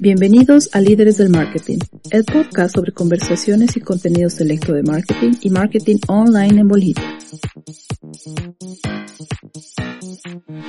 Bienvenidos 0.00 0.70
a 0.72 0.80
Líderes 0.80 1.18
del 1.18 1.28
Marketing, 1.28 1.78
el 2.10 2.24
podcast 2.24 2.74
sobre 2.74 2.92
conversaciones 2.92 3.76
y 3.76 3.80
contenido 3.80 4.28
selecto 4.28 4.72
de 4.72 4.82
marketing 4.82 5.34
y 5.40 5.50
marketing 5.50 5.98
online 6.08 6.60
en 6.60 6.68
Bolivia. 6.68 7.18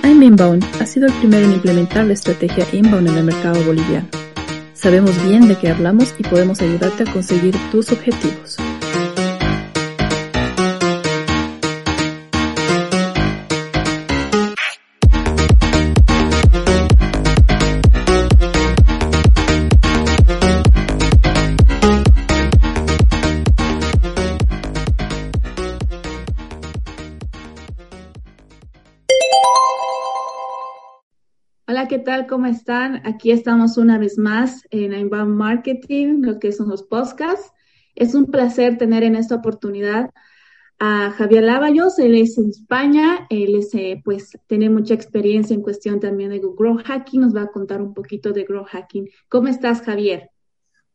I'm 0.04 0.22
Inbound 0.22 0.64
ha 0.80 0.86
sido 0.86 1.08
el 1.08 1.14
primero 1.14 1.46
en 1.46 1.54
implementar 1.54 2.06
la 2.06 2.14
estrategia 2.14 2.68
Inbound 2.72 3.08
en 3.08 3.18
el 3.18 3.24
mercado 3.24 3.64
boliviano. 3.64 4.08
Sabemos 4.74 5.12
bien 5.26 5.48
de 5.48 5.58
qué 5.58 5.70
hablamos 5.70 6.14
y 6.20 6.24
podemos 6.24 6.62
ayudarte 6.62 7.04
a 7.04 7.12
conseguir 7.12 7.56
tus 7.72 7.92
objetivos. 7.92 8.58
¿Qué 31.94 32.00
tal? 32.00 32.26
¿Cómo 32.26 32.48
están? 32.48 33.06
Aquí 33.06 33.30
estamos 33.30 33.78
una 33.78 34.00
vez 34.00 34.18
más 34.18 34.64
en 34.72 34.94
Inbound 34.94 35.36
Marketing, 35.36 36.24
lo 36.24 36.40
que 36.40 36.52
son 36.52 36.70
los 36.70 36.82
podcasts. 36.82 37.52
Es 37.94 38.16
un 38.16 38.32
placer 38.32 38.80
tener 38.80 39.04
en 39.04 39.16
esta 39.16 39.36
oportunidad 39.36 40.10
a 40.80 41.12
Javier 41.12 41.44
Lavallos, 41.44 42.00
él 42.00 42.16
es 42.16 42.36
en 42.40 42.50
España, 42.50 43.28
él 43.30 43.54
es, 43.58 43.76
eh, 43.76 44.02
pues, 44.04 44.32
tiene 44.48 44.72
mucha 44.72 44.96
experiencia 44.96 45.54
en 45.54 45.62
cuestión 45.62 46.00
también 46.00 46.32
de 46.32 46.40
Grow 46.40 46.80
Hacking, 46.84 47.22
nos 47.22 47.36
va 47.36 47.44
a 47.44 47.52
contar 47.52 47.80
un 47.80 47.94
poquito 47.94 48.34
de 48.34 48.44
Grow 48.44 48.66
Hacking. 48.66 49.08
¿Cómo 49.30 49.50
estás, 49.50 49.84
Javier? 49.84 50.32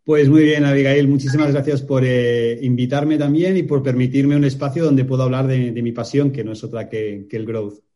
Pues 0.02 0.28
muy 0.28 0.42
bien, 0.42 0.64
Abigail, 0.64 1.06
muchísimas 1.06 1.52
gracias 1.52 1.80
por 1.80 2.02
eh, 2.05 2.58
invitarme 2.60 3.18
también 3.18 3.56
y 3.56 3.62
por 3.62 3.84
permitirme 3.84 4.34
un 4.34 4.42
espacio 4.42 4.83
donde 4.83 5.05
puedo 5.05 5.22
hablar 5.22 5.46
de, 5.46 5.70
mi 5.80 5.92
pasión, 5.92 6.33
que 6.33 6.42
no 6.42 6.50
es 6.50 6.64
otra 6.64 6.88
que 6.88 7.28
el 7.30 7.46
growth. 7.46 7.88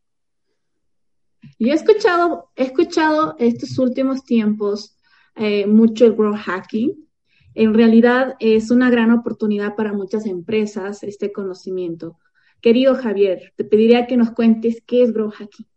Yo 1.59 1.71
he 1.71 1.75
escuchado, 1.75 2.49
he 2.55 2.65
escuchado 2.65 3.35
estos 3.39 3.77
últimos 3.79 4.23
tiempos 4.25 4.97
eh, 5.35 5.65
mucho 5.65 6.05
el 6.05 6.13
growth 6.13 6.37
hacking. 6.37 7.07
En 7.55 7.73
realidad 7.73 8.35
es 8.39 8.71
una 8.71 8.89
gran 8.89 9.11
oportunidad 9.11 9.75
para 9.75 9.93
muchas 9.93 10.25
empresas 10.25 11.03
este 11.03 11.31
conocimiento. 11.31 12.17
Querido 12.61 12.95
Javier, 12.95 13.53
te 13.55 13.63
pediría 13.63 14.07
que 14.07 14.17
nos 14.17 14.31
cuentes 14.31 14.81
qué 14.85 15.03
es 15.03 15.13
growth 15.13 15.33
hacking. 15.33 15.67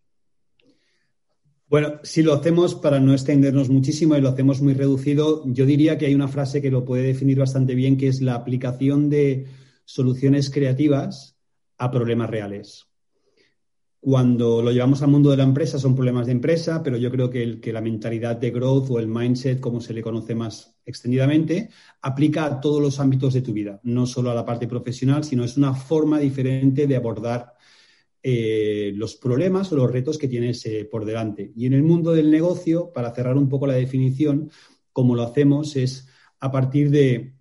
Bueno, 1.68 1.98
si 2.04 2.22
lo 2.22 2.32
hacemos 2.32 2.76
para 2.76 3.00
no 3.00 3.12
extendernos 3.12 3.68
muchísimo 3.68 4.14
y 4.16 4.20
lo 4.20 4.28
hacemos 4.28 4.62
muy 4.62 4.74
reducido, 4.74 5.42
yo 5.46 5.66
diría 5.66 5.98
que 5.98 6.06
hay 6.06 6.14
una 6.14 6.28
frase 6.28 6.62
que 6.62 6.70
lo 6.70 6.84
puede 6.84 7.02
definir 7.02 7.40
bastante 7.40 7.74
bien, 7.74 7.96
que 7.96 8.06
es 8.06 8.20
la 8.20 8.36
aplicación 8.36 9.10
de 9.10 9.46
soluciones 9.84 10.48
creativas 10.48 11.36
a 11.76 11.90
problemas 11.90 12.30
reales. 12.30 12.85
Cuando 14.08 14.62
lo 14.62 14.70
llevamos 14.70 15.02
al 15.02 15.08
mundo 15.08 15.32
de 15.32 15.36
la 15.36 15.42
empresa 15.42 15.80
son 15.80 15.96
problemas 15.96 16.26
de 16.26 16.32
empresa, 16.32 16.80
pero 16.80 16.96
yo 16.96 17.10
creo 17.10 17.28
que, 17.28 17.58
que 17.58 17.72
la 17.72 17.80
mentalidad 17.80 18.36
de 18.36 18.52
growth 18.52 18.88
o 18.88 19.00
el 19.00 19.08
mindset, 19.08 19.58
como 19.58 19.80
se 19.80 19.92
le 19.92 20.00
conoce 20.00 20.32
más 20.32 20.78
extendidamente, 20.84 21.70
aplica 22.02 22.44
a 22.44 22.60
todos 22.60 22.80
los 22.80 23.00
ámbitos 23.00 23.34
de 23.34 23.42
tu 23.42 23.52
vida, 23.52 23.80
no 23.82 24.06
solo 24.06 24.30
a 24.30 24.34
la 24.34 24.44
parte 24.44 24.68
profesional, 24.68 25.24
sino 25.24 25.42
es 25.42 25.56
una 25.56 25.74
forma 25.74 26.20
diferente 26.20 26.86
de 26.86 26.94
abordar 26.94 27.54
eh, 28.22 28.92
los 28.94 29.16
problemas 29.16 29.72
o 29.72 29.76
los 29.76 29.90
retos 29.90 30.18
que 30.18 30.28
tienes 30.28 30.64
eh, 30.66 30.84
por 30.88 31.04
delante. 31.04 31.50
Y 31.56 31.66
en 31.66 31.72
el 31.72 31.82
mundo 31.82 32.12
del 32.12 32.30
negocio, 32.30 32.92
para 32.92 33.12
cerrar 33.12 33.36
un 33.36 33.48
poco 33.48 33.66
la 33.66 33.74
definición, 33.74 34.52
como 34.92 35.16
lo 35.16 35.24
hacemos 35.24 35.74
es 35.74 36.06
a 36.38 36.52
partir 36.52 36.90
de 36.90 37.34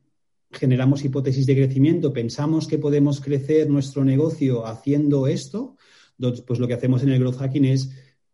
generamos 0.52 1.06
hipótesis 1.06 1.46
de 1.46 1.58
crecimiento, 1.58 2.12
pensamos 2.12 2.68
que 2.68 2.80
podemos 2.80 3.22
crecer 3.22 3.70
nuestro 3.70 4.04
negocio 4.04 4.66
haciendo 4.66 5.28
esto, 5.28 5.76
pues 6.18 6.60
lo 6.60 6.68
que 6.68 6.74
hacemos 6.74 7.04
en 7.04 7.10
el 7.10 7.20
growth 7.20 7.38
hacking 7.38 7.66
es 7.66 7.92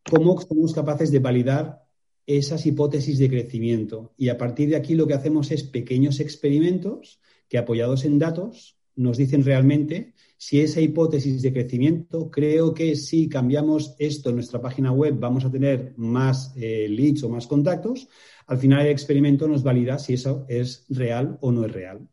cómo 0.09 0.39
somos 0.41 0.73
capaces 0.73 1.11
de 1.11 1.19
validar 1.19 1.83
esas 2.25 2.65
hipótesis 2.65 3.17
de 3.19 3.29
crecimiento. 3.29 4.13
Y 4.17 4.29
a 4.29 4.37
partir 4.37 4.69
de 4.69 4.75
aquí 4.75 4.95
lo 4.95 5.07
que 5.07 5.13
hacemos 5.13 5.51
es 5.51 5.63
pequeños 5.63 6.19
experimentos 6.19 7.19
que 7.49 7.57
apoyados 7.57 8.05
en 8.05 8.19
datos 8.19 8.77
nos 8.95 9.17
dicen 9.17 9.43
realmente 9.43 10.13
si 10.37 10.59
esa 10.59 10.81
hipótesis 10.81 11.41
de 11.41 11.53
crecimiento, 11.53 12.29
creo 12.31 12.73
que 12.73 12.95
si 12.95 13.29
cambiamos 13.29 13.95
esto 13.99 14.29
en 14.29 14.35
nuestra 14.35 14.61
página 14.61 14.91
web 14.91 15.15
vamos 15.19 15.45
a 15.45 15.51
tener 15.51 15.93
más 15.97 16.53
eh, 16.55 16.87
leads 16.89 17.23
o 17.23 17.29
más 17.29 17.47
contactos, 17.47 18.07
al 18.47 18.57
final 18.57 18.85
el 18.85 18.91
experimento 18.91 19.47
nos 19.47 19.63
valida 19.63 19.99
si 19.99 20.13
eso 20.13 20.45
es 20.49 20.85
real 20.89 21.37
o 21.41 21.51
no 21.51 21.65
es 21.65 21.71
real, 21.71 22.07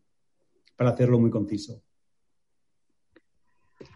para 0.76 0.90
hacerlo 0.90 1.18
muy 1.18 1.30
conciso. 1.30 1.82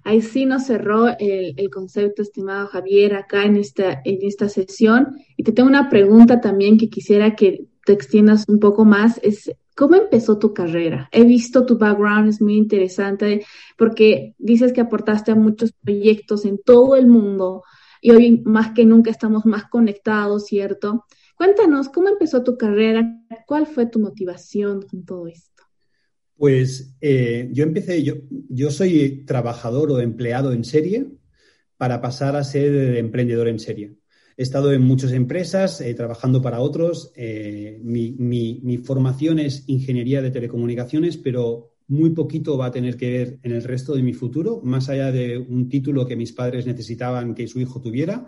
Ahí 0.04 0.20
sí 0.20 0.46
nos 0.46 0.66
cerró 0.66 1.08
el, 1.18 1.70
concepto, 1.70 2.22
estimado 2.22 2.66
Javier, 2.66 3.14
acá 3.14 3.44
en 3.44 3.56
esta, 3.56 4.02
en 4.04 4.18
esta 4.22 4.48
sesión. 4.48 5.16
Y 5.36 5.44
te 5.44 5.52
tengo 5.52 5.68
una 5.68 5.88
pregunta 5.88 6.40
también 6.40 6.78
que 6.78 6.88
quisiera 6.90 7.36
que 7.36 7.66
te 7.84 7.92
extiendas 7.92 8.48
un 8.48 8.58
poco 8.58 8.84
más. 8.84 9.20
Es, 9.22 9.52
¿cómo 9.76 9.94
empezó 9.94 10.38
tu 10.38 10.52
carrera? 10.52 11.08
He 11.12 11.24
visto 11.24 11.64
tu 11.66 11.78
background, 11.78 12.28
es 12.28 12.40
muy 12.40 12.56
interesante 12.56 13.44
porque 13.76 14.34
dices 14.38 14.72
que 14.72 14.80
aportaste 14.80 15.32
a 15.32 15.36
muchos 15.36 15.72
proyectos 15.72 16.44
en 16.44 16.58
todo 16.58 16.96
el 16.96 17.06
mundo 17.06 17.62
y 18.00 18.10
hoy 18.10 18.42
más 18.44 18.72
que 18.72 18.84
nunca 18.84 19.10
estamos 19.10 19.46
más 19.46 19.68
conectados, 19.68 20.46
¿cierto? 20.46 21.04
Cuéntanos, 21.36 21.88
¿cómo 21.88 22.08
empezó 22.08 22.42
tu 22.42 22.56
carrera? 22.56 23.04
¿Cuál 23.46 23.66
fue 23.66 23.86
tu 23.86 24.00
motivación 24.00 24.82
con 24.82 25.04
todo 25.04 25.28
esto? 25.28 25.62
Pues 26.42 26.96
eh, 27.00 27.50
yo 27.52 27.62
empecé, 27.62 28.02
yo, 28.02 28.70
soy 28.72 29.24
trabajador 29.24 29.92
o 29.92 30.00
empleado 30.00 30.52
en 30.52 30.64
serie 30.64 31.06
para 31.76 32.00
pasar 32.00 32.34
a 32.34 32.42
ser 32.42 32.96
emprendedor 32.96 33.46
en 33.46 33.60
serie. 33.60 33.94
He 34.36 34.42
estado 34.42 34.72
en 34.72 34.82
muchas 34.82 35.12
empresas 35.12 35.80
eh, 35.80 35.94
trabajando 35.94 36.42
para 36.42 36.58
otros. 36.58 37.12
Eh, 37.14 37.78
mi, 37.84 38.10
mi, 38.18 38.76
formación 38.78 39.38
es 39.38 39.62
ingeniería 39.68 40.20
de 40.20 40.32
telecomunicaciones, 40.32 41.16
pero 41.16 41.76
muy 41.86 42.10
poquito 42.10 42.58
va 42.58 42.66
a 42.66 42.72
tener 42.72 42.96
que 42.96 43.10
ver 43.12 43.38
en 43.44 43.52
el 43.52 43.62
resto 43.62 43.94
de 43.94 44.02
mi 44.02 44.12
futuro, 44.12 44.60
más 44.64 44.88
allá 44.88 45.12
de 45.12 45.38
un 45.38 45.68
título 45.68 46.04
que 46.08 46.16
mis 46.16 46.32
padres 46.32 46.66
necesitaban 46.66 47.36
que 47.36 47.46
su 47.46 47.60
hijo 47.60 47.80
tuviera, 47.80 48.26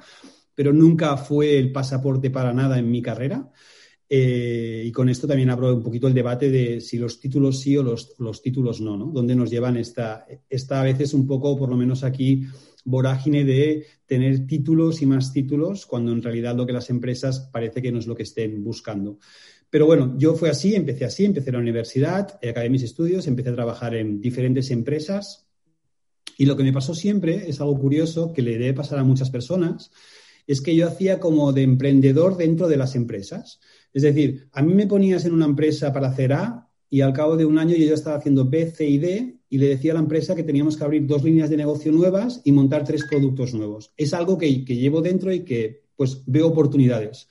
pero 0.55 0.73
nunca 0.73 1.17
fue 1.17 1.59
el 1.59 1.73
pasaporte 1.73 2.31
para 2.31 2.53
nada 2.53 2.79
en 2.79 2.89
mi 2.93 3.03
carrera. 3.03 3.51
Eh, 4.09 4.83
y 4.87 4.93
con 4.93 5.09
esto 5.09 5.27
también 5.27 5.51
abro 5.51 5.75
un 5.75 5.83
poquito 5.83 6.07
el 6.07 6.15
debate 6.15 6.51
de 6.51 6.81
si 6.81 6.99
los 6.99 7.19
títulos 7.19 7.61
sí 7.61 7.77
o 7.77 7.83
los, 7.83 8.15
los 8.19 8.43
títulos 8.43 8.81
no, 8.81 8.97
¿no? 8.97 9.07
¿Dónde 9.07 9.35
nos 9.35 9.51
llevan 9.51 9.77
esta, 9.77 10.27
esta 10.49 10.81
a 10.81 10.85
veces 10.85 11.15
un 11.15 11.27
poco, 11.27 11.57
por 11.57 11.71
lo 11.71 11.77
menos 11.77 12.05
aquí, 12.05 12.45
vorágine 12.85 13.45
de 13.45 13.87
tener 14.07 14.47
títulos 14.47 15.01
y 15.01 15.07
más 15.07 15.33
títulos, 15.33 15.87
cuando 15.87 16.13
en 16.13 16.23
realidad 16.23 16.55
lo 16.55 16.67
que 16.67 16.73
las 16.73 16.91
empresas 16.91 17.49
parece 17.53 17.81
que 17.81 17.91
no 17.91 17.99
es 17.99 18.07
lo 18.07 18.15
que 18.15 18.25
estén 18.25 18.63
buscando. 18.63 19.19
Pero 19.71 19.87
bueno, 19.87 20.15
yo 20.19 20.35
fue 20.35 20.51
así, 20.51 20.75
empecé 20.75 21.05
así, 21.05 21.25
empecé 21.25 21.51
la 21.51 21.59
universidad, 21.59 22.39
acabé 22.49 22.71
mis 22.71 22.83
estudios, 22.83 23.27
empecé 23.27 23.49
a 23.51 23.55
trabajar 23.55 23.95
en 23.95 24.21
diferentes 24.21 24.71
empresas 24.71 25.47
y 26.37 26.47
lo 26.47 26.57
que 26.57 26.63
me 26.63 26.73
pasó 26.73 26.95
siempre 26.95 27.49
es 27.49 27.61
algo 27.61 27.79
curioso 27.79 28.33
que 28.33 28.43
le 28.43 28.59
debe 28.59 28.75
pasar 28.75 28.99
a 28.99 29.05
muchas 29.05 29.31
personas, 29.31 29.91
es 30.47 30.61
que 30.61 30.77
yo 30.77 30.87
hacía 30.87 31.21
como 31.21 31.53
de 31.53 31.63
emprendedor 31.63 32.37
dentro 32.37 32.69
de 32.69 32.77
las 32.77 32.95
empresas. 32.97 33.61
Es 33.95 34.03
decir, 34.03 34.49
a 34.53 34.61
mí 34.61 34.75
me 34.75 34.89
ponías 34.89 35.25
en 35.25 35.33
una 35.33 35.47
empresa 35.47 35.93
para 35.93 36.09
hacer 36.09 36.33
A 36.33 36.69
y 36.91 37.01
al 37.01 37.13
cabo 37.13 37.37
de 37.37 37.45
un 37.45 37.59
año 37.59 37.77
yo 37.77 37.87
ya 37.87 37.95
estaba 37.95 38.17
haciendo 38.17 38.45
B, 38.45 38.71
C 38.71 38.87
y 38.87 38.99
D 38.99 39.39
y 39.49 39.59
le 39.59 39.69
decía 39.69 39.93
a 39.93 39.95
la 39.95 40.01
empresa 40.01 40.35
que 40.35 40.43
teníamos 40.43 40.77
que 40.77 40.83
abrir 40.83 41.07
dos 41.07 41.23
líneas 41.23 41.49
de 41.49 41.57
negocio 41.57 41.93
nuevas 41.93 42.43
y 42.45 42.51
montar 42.51 42.85
tres 42.85 43.05
productos 43.09 43.55
nuevos. 43.55 43.93
Es 43.97 44.13
algo 44.13 44.37
que, 44.37 44.65
llevo 44.65 45.01
dentro 45.01 45.33
y 45.33 45.45
que 45.45 45.85
pues 45.95 46.23
veo 46.27 46.49
oportunidades. 46.49 47.29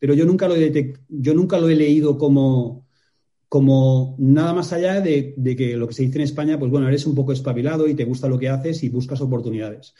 Pero 0.00 0.14
yo 0.14 0.26
nunca 0.26 0.48
lo 0.48 0.56
he, 0.56 0.92
yo 1.08 1.34
nunca 1.34 1.58
lo 1.58 1.68
he 1.68 1.76
leído 1.76 2.18
como, 2.18 2.88
como 3.48 4.16
nada 4.18 4.54
más 4.54 4.72
allá 4.72 5.00
de, 5.00 5.34
de, 5.36 5.54
que 5.54 5.76
lo 5.76 5.86
que 5.86 5.94
se 5.94 6.02
dice 6.02 6.18
en 6.18 6.24
España, 6.24 6.58
pues 6.58 6.72
bueno, 6.72 6.88
eres 6.88 7.06
un 7.06 7.14
poco 7.14 7.32
espabilado 7.32 7.86
y 7.86 7.94
te 7.94 8.04
gusta 8.04 8.28
lo 8.28 8.40
que 8.40 8.48
haces 8.48 8.82
y 8.82 8.88
buscas 8.88 9.20
oportunidades. 9.20 9.94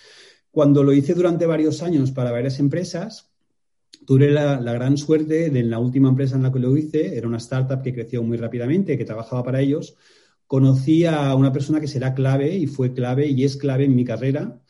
Cuando 0.51 0.83
lo 0.83 0.93
hice 0.93 1.15
durante 1.15 1.47
varios 1.47 1.81
años 1.81 2.11
para 2.11 2.33
varias 2.33 2.59
empresas, 2.59 3.32
tuve 4.07 4.31
la, 4.31 4.57
gran 4.57 4.97
suerte 4.97 5.51
de 5.51 5.61
en 5.61 5.71
la 5.71 5.79
última 5.79 6.09
empresa 6.09 6.37
en 6.37 6.43
la 6.43 6.53
que 6.53 6.59
lo 6.59 6.77
hice, 6.77 7.17
era 7.17 7.29
una 7.29 7.39
startup 7.39 7.83
que 7.83 7.95
creció 7.95 8.23
muy 8.23 8.37
rápidamente, 8.37 8.99
que 8.99 9.05
trabajaba 9.05 9.43
para 9.43 9.61
ellos, 9.61 9.97
conocí 10.47 11.05
a 11.05 11.35
una 11.35 11.53
persona 11.53 11.81
que 11.81 11.89
será 11.89 12.15
clave 12.15 12.57
y 12.57 12.67
fue 12.67 12.93
clave 12.93 13.27
y 13.27 13.45
es 13.45 13.57
clave 13.57 13.85
en 13.85 13.95
mi 13.95 14.05
carrera, 14.05 14.61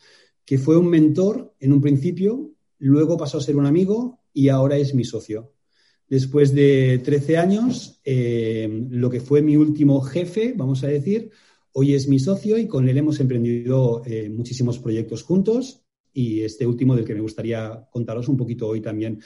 que 0.45 0.57
fue 0.57 0.77
un 0.77 0.87
mentor 0.89 1.53
en 1.59 1.73
un 1.73 1.81
principio, 1.81 2.51
luego 2.79 3.17
pasó 3.17 3.37
a 3.37 3.41
ser 3.41 3.55
un 3.55 3.65
amigo 3.65 4.19
y 4.33 4.49
ahora 4.49 4.77
es 4.77 4.93
mi 4.93 5.03
socio. 5.03 5.53
Después 6.07 6.53
de 6.53 7.01
13 7.03 7.37
años, 7.37 8.01
eh, 8.03 8.85
lo 8.89 9.09
que 9.09 9.19
fue 9.19 9.41
mi 9.41 9.57
último 9.57 10.01
jefe, 10.01 10.53
vamos 10.55 10.83
a 10.83 10.87
decir, 10.87 11.31
hoy 11.71 11.93
es 11.93 12.07
mi 12.07 12.19
socio 12.19 12.57
y 12.57 12.67
con 12.67 12.87
él 12.87 12.97
hemos 12.97 13.19
emprendido 13.19 14.03
eh, 14.05 14.29
muchísimos 14.29 14.79
proyectos 14.79 15.23
juntos 15.23 15.82
y 16.13 16.41
este 16.41 16.65
último 16.67 16.95
del 16.95 17.05
que 17.05 17.15
me 17.15 17.21
gustaría 17.21 17.87
contaros 17.91 18.27
un 18.27 18.37
poquito 18.37 18.67
hoy 18.67 18.81
también. 18.81 19.19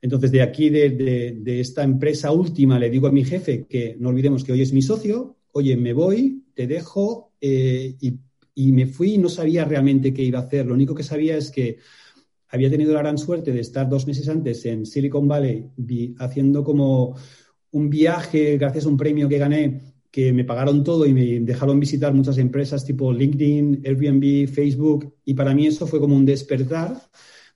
Entonces, 0.00 0.30
de 0.30 0.42
aquí, 0.42 0.68
de, 0.68 1.60
esta 1.60 1.82
empresa 1.82 2.30
última, 2.30 2.78
le 2.78 2.90
digo 2.90 3.06
a 3.06 3.12
mi 3.12 3.24
jefe 3.24 3.66
que 3.66 3.96
no 3.98 4.10
olvidemos 4.10 4.44
que 4.44 4.52
hoy 4.52 4.60
es 4.60 4.72
mi 4.72 4.82
socio, 4.82 5.38
oye, 5.52 5.76
me 5.76 5.92
voy, 5.92 6.44
te 6.54 6.66
dejo 6.66 7.32
eh, 7.40 7.96
y, 8.00 8.18
y, 8.54 8.72
me 8.72 8.86
fui 8.86 9.14
y 9.14 9.18
no 9.18 9.28
sabía 9.28 9.64
realmente 9.64 10.12
qué 10.12 10.22
iba 10.22 10.40
a 10.40 10.42
hacer. 10.42 10.66
Lo 10.66 10.74
único 10.74 10.94
que 10.94 11.02
sabía 11.02 11.36
es 11.38 11.50
que 11.50 11.78
había 12.48 12.70
tenido 12.70 12.92
la 12.92 13.00
gran 13.00 13.18
suerte 13.18 13.52
de 13.52 13.60
estar 13.60 13.88
dos 13.88 14.06
meses 14.06 14.28
antes 14.28 14.64
en 14.66 14.84
Silicon 14.84 15.26
Valley 15.26 15.70
haciendo 16.18 16.62
como 16.62 17.16
un 17.72 17.90
viaje 17.90 18.56
gracias 18.58 18.86
a 18.86 18.88
un 18.88 18.96
premio 18.96 19.28
que 19.28 19.38
gané 19.38 19.93
que 20.14 20.32
me 20.32 20.44
pagaron 20.44 20.84
todo 20.84 21.06
y 21.06 21.12
me 21.12 21.40
dejaron 21.40 21.80
visitar 21.80 22.14
muchas 22.14 22.38
empresas 22.38 22.84
tipo 22.84 23.12
LinkedIn, 23.12 23.82
Airbnb, 23.84 24.46
Facebook 24.46 25.12
y 25.24 25.34
para 25.34 25.52
mí 25.52 25.66
eso 25.66 25.88
fue 25.88 25.98
como 25.98 26.14
un 26.14 26.24
despertar 26.24 27.02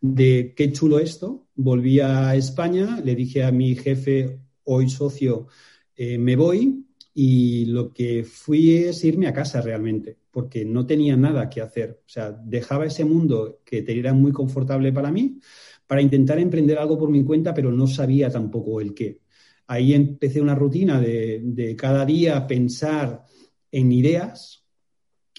de 0.01 0.55
qué 0.57 0.73
chulo 0.73 0.99
esto. 0.99 1.47
Volví 1.55 2.01
a 2.01 2.35
España, 2.35 3.01
le 3.05 3.15
dije 3.15 3.45
a 3.45 3.53
mi 3.53 3.77
jefe, 3.77 4.41
hoy 4.65 4.91
socio, 4.91 5.47
eh, 5.95 6.19
me 6.19 6.35
voy 6.35 6.85
y 7.15 7.67
lo 7.67 7.93
que 7.93 8.25
fui 8.25 8.75
es 8.75 9.05
irme 9.05 9.29
a 9.29 9.33
casa 9.33 9.61
realmente 9.61 10.19
porque 10.29 10.65
no 10.65 10.85
tenía 10.85 11.17
nada 11.17 11.49
que 11.49 11.61
hacer. 11.61 12.03
O 12.07 12.09
sea, 12.09 12.33
dejaba 12.33 12.87
ese 12.87 13.05
mundo 13.05 13.61
que 13.65 13.85
era 13.87 14.13
muy 14.15 14.33
confortable 14.33 14.93
para 14.93 15.13
mí 15.13 15.39
para 15.87 16.03
intentar 16.03 16.41
emprender 16.41 16.77
algo 16.77 16.99
por 16.99 17.09
mi 17.09 17.23
cuenta, 17.23 17.55
pero 17.55 17.71
no 17.71 17.87
sabía 17.87 18.29
tampoco 18.29 18.81
el 18.81 18.95
qué. 18.95 19.21
Ahí 19.69 19.95
empecé 19.95 20.41
una 20.41 20.57
rutina 20.57 21.01
de, 21.01 21.77
cada 21.79 22.05
día 22.05 22.47
pensar 22.47 23.25
en 23.71 23.93
ideas, 23.93 24.65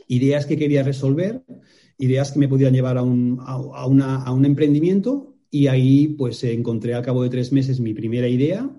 ideas 0.08 0.46
que 0.46 0.58
quería 0.58 0.84
resolver, 0.84 1.44
ideas 1.98 2.32
que 2.32 2.40
me 2.40 2.48
podían 2.48 2.74
llevar 2.74 2.98
a 2.98 3.02
un, 3.02 3.40
a 3.42 4.32
un 4.32 4.46
emprendimiento 4.46 5.36
y 5.52 5.68
ahí 5.68 6.08
pues 6.10 6.44
encontré 6.46 6.94
al 6.94 7.04
cabo 7.04 7.24
de 7.24 7.30
tres 7.30 7.52
meses 7.52 7.80
mi 7.80 7.94
primera 7.94 8.28
idea 8.28 8.70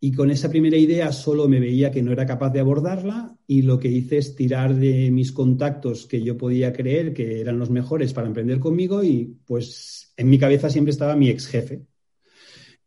y 0.00 0.12
con 0.12 0.30
esa 0.30 0.48
primera 0.48 0.76
idea 0.76 1.12
solo 1.12 1.48
me 1.48 1.58
veía 1.58 1.90
que 1.90 2.02
no 2.02 2.12
era 2.12 2.24
capaz 2.24 2.50
de 2.50 2.60
abordarla 2.60 3.36
y 3.46 3.62
lo 3.62 3.78
que 3.78 3.88
hice 3.88 4.18
es 4.18 4.36
tirar 4.36 4.74
de 4.74 5.10
mis 5.10 5.32
contactos 5.32 6.06
que 6.06 6.22
yo 6.22 6.36
podía 6.36 6.72
creer 6.72 7.12
que 7.12 7.40
eran 7.40 7.58
los 7.58 7.70
mejores 7.70 8.12
para 8.12 8.28
emprender 8.28 8.60
conmigo 8.60 9.02
y 9.02 9.36
pues 9.44 10.12
en 10.16 10.30
mi 10.30 10.38
cabeza 10.38 10.70
siempre 10.70 10.92
estaba 10.92 11.16
mi 11.16 11.28
ex 11.28 11.46
jefe. 11.46 11.82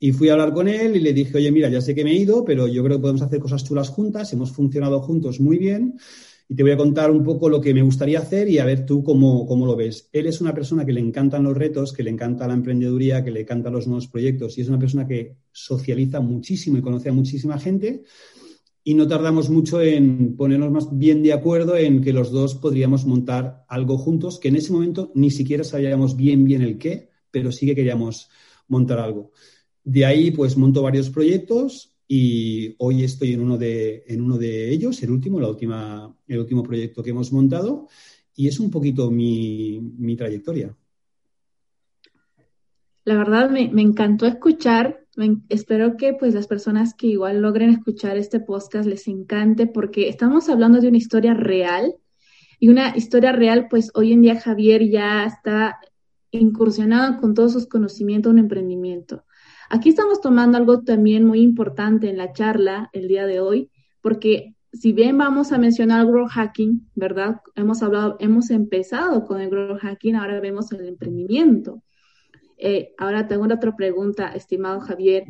Y 0.03 0.13
fui 0.13 0.29
a 0.29 0.33
hablar 0.33 0.51
con 0.51 0.67
él 0.67 0.95
y 0.95 0.99
le 0.99 1.13
dije, 1.13 1.37
oye, 1.37 1.51
mira, 1.51 1.69
ya 1.69 1.79
sé 1.79 1.93
que 1.93 2.03
me 2.03 2.09
he 2.09 2.15
ido, 2.15 2.43
pero 2.43 2.67
yo 2.67 2.83
creo 2.83 2.97
que 2.97 3.01
podemos 3.01 3.21
hacer 3.21 3.39
cosas 3.39 3.63
chulas 3.63 3.89
juntas, 3.89 4.33
hemos 4.33 4.51
funcionado 4.51 4.99
juntos 4.99 5.39
muy 5.39 5.59
bien 5.59 5.95
y 6.49 6.55
te 6.55 6.63
voy 6.63 6.71
a 6.71 6.77
contar 6.77 7.11
un 7.11 7.23
poco 7.23 7.49
lo 7.49 7.61
que 7.61 7.71
me 7.71 7.83
gustaría 7.83 8.17
hacer 8.17 8.49
y 8.49 8.57
a 8.57 8.65
ver 8.65 8.83
tú 8.83 9.03
cómo, 9.03 9.45
cómo, 9.45 9.67
lo 9.67 9.75
ves. 9.75 10.09
Él 10.11 10.25
es 10.25 10.41
una 10.41 10.55
persona 10.55 10.87
que 10.87 10.91
le 10.91 11.01
encantan 11.01 11.43
los 11.43 11.55
retos, 11.55 11.93
que 11.93 12.01
le 12.01 12.09
encanta 12.09 12.47
la 12.47 12.55
emprendeduría, 12.55 13.23
que 13.23 13.29
le 13.29 13.41
encantan 13.41 13.73
los 13.73 13.85
nuevos 13.85 14.07
proyectos 14.07 14.57
y 14.57 14.61
es 14.61 14.69
una 14.69 14.79
persona 14.79 15.07
que 15.07 15.35
socializa 15.51 16.19
muchísimo 16.19 16.79
y 16.79 16.81
conoce 16.81 17.09
a 17.09 17.13
muchísima 17.13 17.59
gente 17.59 18.01
y 18.83 18.95
no 18.95 19.07
tardamos 19.07 19.51
mucho 19.51 19.83
en 19.83 20.35
ponernos 20.35 20.71
más 20.71 20.97
bien 20.97 21.21
de 21.21 21.33
acuerdo 21.33 21.77
en 21.77 22.01
que 22.01 22.11
los 22.11 22.31
dos 22.31 22.55
podríamos 22.55 23.05
montar 23.05 23.65
algo 23.67 23.99
juntos, 23.99 24.39
que 24.39 24.47
en 24.47 24.55
ese 24.55 24.73
momento 24.73 25.11
ni 25.13 25.29
siquiera 25.29 25.63
sabíamos 25.63 26.15
bien 26.15 26.43
bien 26.43 26.63
el 26.63 26.79
qué, 26.79 27.11
pero 27.29 27.51
sí 27.51 27.67
que 27.67 27.75
queríamos 27.75 28.29
montar 28.67 28.97
algo. 28.97 29.31
De 29.83 30.05
ahí, 30.05 30.31
pues 30.31 30.57
monto 30.57 30.83
varios 30.83 31.09
proyectos, 31.09 31.91
y 32.13 32.75
hoy 32.79 33.05
estoy 33.05 33.31
en 33.31 33.39
uno 33.39 33.57
de, 33.57 34.03
en 34.05 34.21
uno 34.21 34.37
de 34.37 34.69
ellos, 34.69 35.01
el 35.01 35.11
último, 35.11 35.39
la 35.39 35.47
última, 35.47 36.13
el 36.27 36.39
último 36.39 36.61
proyecto 36.61 37.01
que 37.01 37.11
hemos 37.11 37.31
montado, 37.31 37.87
y 38.35 38.49
es 38.49 38.59
un 38.59 38.69
poquito 38.69 39.09
mi, 39.09 39.79
mi 39.79 40.17
trayectoria. 40.17 40.75
La 43.05 43.15
verdad 43.15 43.49
me, 43.49 43.69
me 43.69 43.81
encantó 43.81 44.25
escuchar. 44.25 45.05
espero 45.47 45.95
que 45.95 46.13
pues 46.13 46.33
las 46.33 46.47
personas 46.47 46.93
que 46.93 47.07
igual 47.07 47.41
logren 47.41 47.69
escuchar 47.69 48.17
este 48.17 48.41
podcast 48.41 48.89
les 48.89 49.07
encante 49.07 49.67
porque 49.67 50.09
estamos 50.09 50.49
hablando 50.49 50.81
de 50.81 50.89
una 50.89 50.97
historia 50.97 51.33
real 51.33 51.95
y 52.59 52.67
una 52.67 52.95
historia 52.95 53.31
real 53.31 53.67
pues 53.69 53.89
hoy 53.95 54.11
en 54.11 54.21
día 54.21 54.39
Javier 54.39 54.89
ya 54.89 55.23
está 55.23 55.79
incursionado 56.29 57.21
con 57.21 57.33
todos 57.33 57.53
sus 57.53 57.67
conocimientos 57.67 58.31
en 58.31 58.33
un 58.33 58.43
emprendimiento. 58.43 59.23
Aquí 59.73 59.87
estamos 59.87 60.19
tomando 60.19 60.57
algo 60.57 60.81
también 60.81 61.25
muy 61.25 61.39
importante 61.39 62.09
en 62.09 62.17
la 62.17 62.33
charla 62.33 62.89
el 62.91 63.07
día 63.07 63.25
de 63.25 63.39
hoy, 63.39 63.71
porque 64.01 64.57
si 64.73 64.91
bien 64.91 65.17
vamos 65.17 65.53
a 65.53 65.57
mencionar 65.57 66.05
growth 66.05 66.31
hacking, 66.31 66.89
¿verdad? 66.93 67.39
Hemos 67.55 67.81
hablado, 67.81 68.17
hemos 68.19 68.49
empezado 68.49 69.25
con 69.25 69.39
el 69.39 69.49
growth 69.49 69.79
hacking, 69.79 70.17
ahora 70.17 70.41
vemos 70.41 70.73
el 70.73 70.85
emprendimiento. 70.85 71.81
Eh, 72.57 72.93
ahora 72.97 73.29
tengo 73.29 73.45
otra 73.45 73.73
pregunta, 73.77 74.33
estimado 74.35 74.81
Javier. 74.81 75.23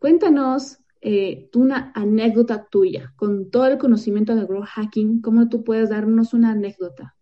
Cuéntanos 0.00 0.78
eh, 1.00 1.48
una 1.54 1.92
anécdota 1.94 2.66
tuya 2.68 3.12
con 3.14 3.52
todo 3.52 3.66
el 3.66 3.78
conocimiento 3.78 4.34
de 4.34 4.46
growth 4.46 4.66
hacking. 4.66 5.20
¿Cómo 5.20 5.48
tú 5.48 5.62
puedes 5.62 5.90
darnos 5.90 6.34
una 6.34 6.50
anécdota? 6.50 7.14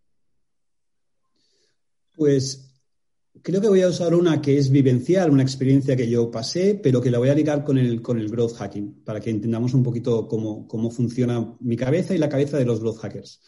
Pues 2.17 2.72
creo 3.41 3.61
que 3.61 3.69
voy 3.69 3.81
a 3.81 3.89
usar 3.89 4.15
una 4.15 4.43
que 4.43 4.59
es 4.59 4.71
vivencial, 4.71 5.31
una 5.31 5.43
experiencia 5.43 5.97
que 5.97 6.09
yo 6.09 6.31
pasé, 6.31 6.79
pero 6.83 7.01
que 7.01 7.11
la 7.11 7.19
voy 7.19 7.31
a 7.31 7.35
ligar 7.35 7.65
con 7.65 7.79
el, 7.79 8.03
con 8.03 8.19
el 8.19 8.29
growth 8.29 8.55
hacking, 8.55 9.03
para 9.05 9.21
que 9.21 9.31
entendamos 9.31 9.73
un 9.75 9.83
poquito 9.83 10.29
cómo, 10.29 10.67
cómo 10.69 10.91
funciona 10.91 11.57
mi 11.61 11.77
cabeza 11.77 12.15
y 12.15 12.19
la 12.19 12.29
cabeza 12.29 12.59
de 12.59 12.65
los 12.65 12.81
growth 12.81 12.99
hackers. 12.99 13.41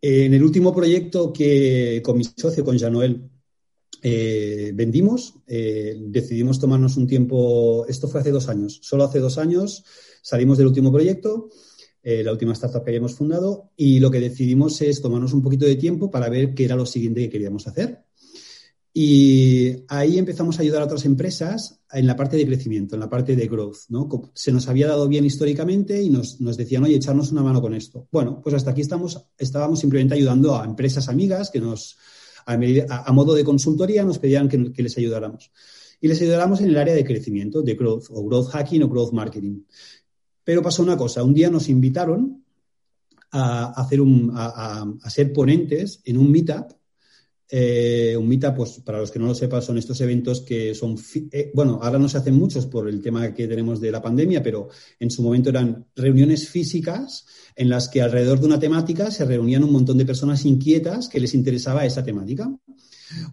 En 0.00 0.34
el 0.34 0.44
último 0.44 0.74
proyecto 0.74 1.32
que 1.32 2.00
con 2.04 2.18
mi 2.18 2.24
socio, 2.24 2.64
con 2.64 2.78
Janoel, 2.78 3.28
eh, 4.02 4.70
vendimos, 4.74 5.34
eh, 5.46 5.96
decidimos 5.98 6.60
tomarnos 6.60 6.96
un 6.96 7.06
tiempo, 7.06 7.84
esto 7.88 8.06
fue 8.06 8.20
hace 8.20 8.30
dos 8.30 8.48
años, 8.48 8.78
solo 8.82 9.04
hace 9.04 9.18
dos 9.18 9.38
años 9.38 9.84
salimos 10.22 10.58
del 10.58 10.68
último 10.68 10.92
proyecto, 10.92 11.48
eh, 12.02 12.22
la 12.22 12.30
última 12.30 12.52
startup 12.52 12.84
que 12.84 12.90
habíamos 12.90 13.14
fundado, 13.14 13.72
y 13.76 13.98
lo 13.98 14.10
que 14.10 14.20
decidimos 14.20 14.80
es 14.82 15.02
tomarnos 15.02 15.32
un 15.32 15.42
poquito 15.42 15.66
de 15.66 15.74
tiempo 15.74 16.10
para 16.10 16.28
ver 16.28 16.54
qué 16.54 16.64
era 16.64 16.76
lo 16.76 16.86
siguiente 16.86 17.22
que 17.22 17.30
queríamos 17.30 17.66
hacer. 17.66 18.04
Y 18.92 19.84
ahí 19.88 20.18
empezamos 20.18 20.58
a 20.58 20.62
ayudar 20.62 20.82
a 20.82 20.86
otras 20.86 21.04
empresas 21.04 21.80
en 21.92 22.06
la 22.06 22.16
parte 22.16 22.36
de 22.36 22.46
crecimiento, 22.46 22.96
en 22.96 23.00
la 23.00 23.10
parte 23.10 23.36
de 23.36 23.46
growth. 23.46 23.88
¿no? 23.90 24.08
Se 24.34 24.50
nos 24.50 24.68
había 24.68 24.88
dado 24.88 25.08
bien 25.08 25.24
históricamente 25.24 26.02
y 26.02 26.10
nos, 26.10 26.38
decían, 26.56 26.84
oye, 26.84 26.96
echarnos 26.96 27.30
una 27.30 27.42
mano 27.42 27.60
con 27.60 27.74
esto. 27.74 28.08
Bueno, 28.10 28.40
pues 28.42 28.54
hasta 28.54 28.70
aquí 28.70 28.80
estamos, 28.80 29.26
estábamos 29.36 29.80
simplemente 29.80 30.14
ayudando 30.14 30.56
a 30.56 30.64
empresas 30.64 31.08
amigas 31.08 31.50
que 31.50 31.60
nos, 31.60 31.98
a, 32.46 33.12
modo 33.12 33.34
de 33.34 33.44
consultoría, 33.44 34.04
nos 34.04 34.18
pedían 34.18 34.48
que, 34.48 34.82
les 34.82 34.96
ayudáramos. 34.98 35.52
Y 36.00 36.08
les 36.08 36.20
ayudáramos 36.22 36.60
en 36.60 36.68
el 36.68 36.78
área 36.78 36.94
de 36.94 37.04
crecimiento, 37.04 37.62
de 37.62 37.74
growth, 37.74 38.06
o 38.10 38.24
growth 38.24 38.48
hacking 38.48 38.82
o 38.82 38.88
growth 38.88 39.12
marketing. 39.12 39.62
Pero 40.44 40.62
pasó 40.62 40.82
una 40.82 40.96
cosa, 40.96 41.22
un 41.22 41.34
día 41.34 41.50
nos 41.50 41.68
invitaron 41.68 42.42
a, 43.32 43.80
hacer 43.80 44.00
un, 44.00 44.32
a 44.34 45.10
ser 45.10 45.32
ponentes 45.32 46.00
en 46.04 46.16
un 46.16 46.30
meetup 46.30 46.77
eh, 47.50 48.14
un 48.18 48.28
meetup, 48.28 48.56
pues 48.56 48.80
para 48.84 48.98
los 48.98 49.10
que 49.10 49.18
no 49.18 49.26
lo 49.26 49.34
sepan, 49.34 49.62
son 49.62 49.78
estos 49.78 50.00
eventos 50.02 50.42
que 50.42 50.74
son, 50.74 50.96
eh, 51.32 51.50
bueno, 51.54 51.80
ahora 51.82 51.98
no 51.98 52.08
se 52.08 52.18
hacen 52.18 52.34
muchos 52.34 52.66
por 52.66 52.88
el 52.88 53.00
tema 53.00 53.32
que 53.32 53.48
tenemos 53.48 53.80
de 53.80 53.90
la 53.90 54.02
pandemia, 54.02 54.42
pero 54.42 54.68
en 55.00 55.10
su 55.10 55.22
momento 55.22 55.48
eran 55.48 55.86
reuniones 55.96 56.48
físicas 56.48 57.26
en 57.56 57.70
las 57.70 57.88
que 57.88 58.02
alrededor 58.02 58.40
de 58.40 58.46
una 58.46 58.58
temática 58.58 59.10
se 59.10 59.24
reunían 59.24 59.64
un 59.64 59.72
montón 59.72 59.96
de 59.96 60.04
personas 60.04 60.44
inquietas 60.44 61.08
que 61.08 61.20
les 61.20 61.34
interesaba 61.34 61.86
esa 61.86 62.04
temática. 62.04 62.52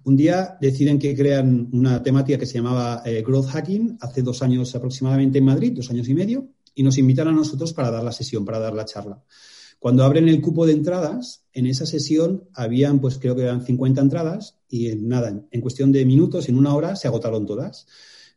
Un 0.05 0.15
día 0.15 0.57
deciden 0.61 0.97
que 0.97 1.13
crean 1.13 1.69
una 1.73 2.01
temática 2.01 2.37
que 2.37 2.45
se 2.45 2.55
llamaba 2.55 3.01
eh, 3.05 3.21
Growth 3.21 3.47
Hacking 3.47 3.97
hace 3.99 4.21
dos 4.21 4.41
años 4.41 4.73
aproximadamente 4.75 5.39
en 5.39 5.45
Madrid, 5.45 5.73
dos 5.75 5.89
años 5.89 6.07
y 6.07 6.13
medio, 6.13 6.47
y 6.73 6.83
nos 6.83 6.97
invitan 6.97 7.27
a 7.27 7.31
nosotros 7.33 7.73
para 7.73 7.91
dar 7.91 8.03
la 8.03 8.13
sesión, 8.13 8.45
para 8.45 8.59
dar 8.59 8.73
la 8.73 8.85
charla. 8.85 9.21
Cuando 9.85 10.03
abren 10.03 10.27
el 10.27 10.41
cupo 10.41 10.65
de 10.65 10.73
entradas, 10.73 11.45
en 11.53 11.67
esa 11.67 11.85
sesión 11.85 12.49
habían, 12.55 12.99
pues 12.99 13.19
creo 13.19 13.35
que 13.35 13.43
eran 13.43 13.63
50 13.63 14.01
entradas 14.01 14.57
y 14.67 14.87
en 14.87 15.07
nada, 15.07 15.45
en 15.51 15.61
cuestión 15.61 15.91
de 15.91 16.03
minutos, 16.05 16.49
en 16.49 16.57
una 16.57 16.73
hora, 16.73 16.95
se 16.95 17.07
agotaron 17.07 17.45
todas. 17.45 17.85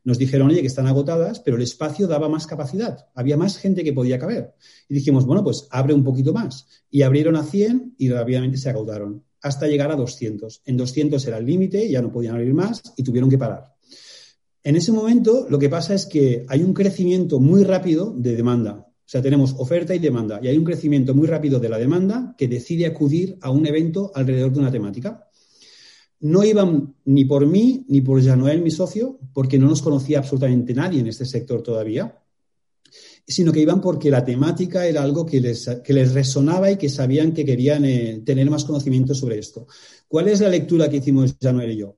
Nos 0.04 0.18
dijeron, 0.18 0.50
que 0.50 0.66
están 0.66 0.86
agotadas, 0.86 1.40
pero 1.40 1.56
el 1.56 1.62
espacio 1.62 2.06
daba 2.06 2.28
más 2.28 2.46
capacidad, 2.46 3.06
había 3.14 3.38
más 3.38 3.56
gente 3.56 3.82
que 3.82 3.94
podía 3.94 4.18
caber. 4.18 4.56
Y 4.90 4.94
dijimos, 4.96 5.24
bueno, 5.24 5.42
pues 5.42 5.66
abre 5.70 5.94
un 5.94 6.04
poquito 6.04 6.34
más. 6.34 6.66
Y 6.90 7.00
abrieron 7.00 7.34
a 7.34 7.44
100 7.44 7.94
y 7.96 8.10
rápidamente 8.10 8.58
se 8.58 8.68
agotaron, 8.68 9.24
hasta 9.40 9.68
llegar 9.68 9.90
a 9.90 9.96
200. 9.96 10.60
En 10.66 10.76
200 10.76 11.26
era 11.26 11.38
el 11.38 11.46
límite, 11.46 11.88
ya 11.88 12.02
no 12.02 12.12
podían 12.12 12.34
abrir 12.34 12.52
más 12.52 12.82
y 12.94 13.02
tuvieron 13.02 13.30
que 13.30 13.38
parar. 13.38 13.74
En 14.62 14.76
ese 14.76 14.92
momento, 14.92 15.46
lo 15.48 15.58
que 15.58 15.70
pasa 15.70 15.94
es 15.94 16.04
que 16.04 16.44
hay 16.46 16.62
un 16.62 16.74
crecimiento 16.74 17.40
muy 17.40 17.64
rápido 17.64 18.12
de 18.14 18.36
demanda. 18.36 18.87
O 19.08 19.10
sea, 19.10 19.22
tenemos 19.22 19.54
oferta 19.56 19.94
y 19.94 19.98
demanda 19.98 20.38
y 20.42 20.48
hay 20.48 20.58
un 20.58 20.66
crecimiento 20.66 21.14
muy 21.14 21.26
rápido 21.26 21.58
de 21.58 21.70
la 21.70 21.78
demanda 21.78 22.34
que 22.36 22.46
decide 22.46 22.84
acudir 22.84 23.38
a 23.40 23.50
un 23.50 23.66
evento 23.66 24.12
alrededor 24.14 24.52
de 24.52 24.58
una 24.58 24.70
temática. 24.70 25.26
No 26.20 26.44
iban 26.44 26.94
ni 27.06 27.24
por 27.24 27.46
mí 27.46 27.86
ni 27.88 28.02
por 28.02 28.22
Janoel, 28.22 28.60
mi 28.60 28.70
socio, 28.70 29.18
porque 29.32 29.58
no 29.58 29.66
nos 29.66 29.80
conocía 29.80 30.18
absolutamente 30.18 30.74
nadie 30.74 31.00
en 31.00 31.06
este 31.06 31.24
sector 31.24 31.62
todavía. 31.62 32.22
sino 33.26 33.50
que 33.50 33.60
iban 33.60 33.80
porque 33.80 34.10
la 34.10 34.22
temática 34.22 34.86
era 34.86 35.02
algo 35.02 35.24
que 35.24 35.40
les, 35.40 35.66
que 35.82 35.94
les 35.94 36.12
resonaba 36.12 36.70
y 36.70 36.76
que 36.76 36.90
sabían 36.90 37.32
que 37.32 37.46
querían 37.46 37.86
eh, 37.86 38.22
tener 38.26 38.50
más 38.50 38.66
conocimiento 38.66 39.14
sobre 39.14 39.38
esto. 39.38 39.66
¿Cuál 40.06 40.28
es 40.28 40.40
la 40.40 40.50
lectura 40.50 40.90
que 40.90 40.98
hicimos 40.98 41.34
Januel 41.40 41.72
y 41.72 41.76
yo? 41.78 41.96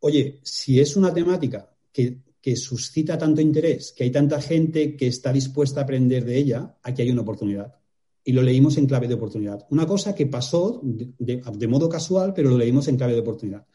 Oye, 0.00 0.40
si 0.42 0.80
es 0.80 0.96
una 0.96 1.14
temática 1.14 1.70
que, 1.92 2.25
que 2.46 2.54
suscita 2.54 3.18
tanto 3.18 3.40
interés, 3.40 3.90
que 3.90 4.04
hay 4.04 4.12
tanta 4.12 4.40
gente 4.40 4.96
que 4.96 5.08
está 5.08 5.32
dispuesta 5.32 5.80
a 5.80 5.82
aprender 5.82 6.24
de 6.24 6.38
ella, 6.38 6.76
aquí 6.80 7.02
hay 7.02 7.10
una 7.10 7.22
oportunidad. 7.22 7.74
Y 8.22 8.30
lo 8.30 8.40
leímos 8.40 8.78
en 8.78 8.86
clave 8.86 9.08
de 9.08 9.14
oportunidad. 9.14 9.66
Una 9.70 9.84
cosa 9.84 10.14
que 10.14 10.26
pasó 10.26 10.80
de, 10.84 11.66
modo 11.66 11.88
casual, 11.88 12.32
pero 12.32 12.48
lo 12.48 12.56
leímos 12.56 12.86
en 12.86 12.96
clave 12.96 13.14
de 13.14 13.18
oportunidad. 13.18 13.66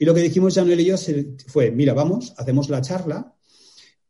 Y 0.00 0.04
lo 0.04 0.14
que 0.14 0.22
dijimos 0.22 0.56
Januel 0.56 0.80
y 0.80 0.86
yo 0.86 0.96
fue, 1.46 1.70
mira, 1.70 1.94
vamos, 1.94 2.34
hacemos 2.36 2.68
la 2.68 2.80
charla 2.80 3.36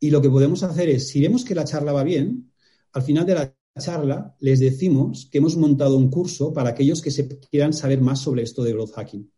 y 0.00 0.08
lo 0.08 0.22
que 0.22 0.30
podemos 0.30 0.62
hacer 0.62 0.88
es, 0.88 1.08
si 1.08 1.20
vemos 1.20 1.44
que 1.44 1.54
la 1.54 1.64
charla 1.64 1.92
va 1.92 2.02
bien, 2.02 2.50
al 2.92 3.02
final 3.02 3.26
de 3.26 3.34
la 3.34 3.56
charla 3.78 4.34
les 4.40 4.58
decimos 4.58 5.28
que 5.30 5.36
hemos 5.36 5.58
montado 5.58 5.98
un 5.98 6.10
curso 6.10 6.54
para 6.54 6.70
aquellos 6.70 7.02
que 7.02 7.10
se 7.10 7.28
quieran 7.28 7.74
saber 7.74 8.00
más 8.00 8.20
sobre 8.20 8.42
esto 8.42 8.64
de 8.64 8.72
growth 8.72 8.92
hacking. 8.92 9.30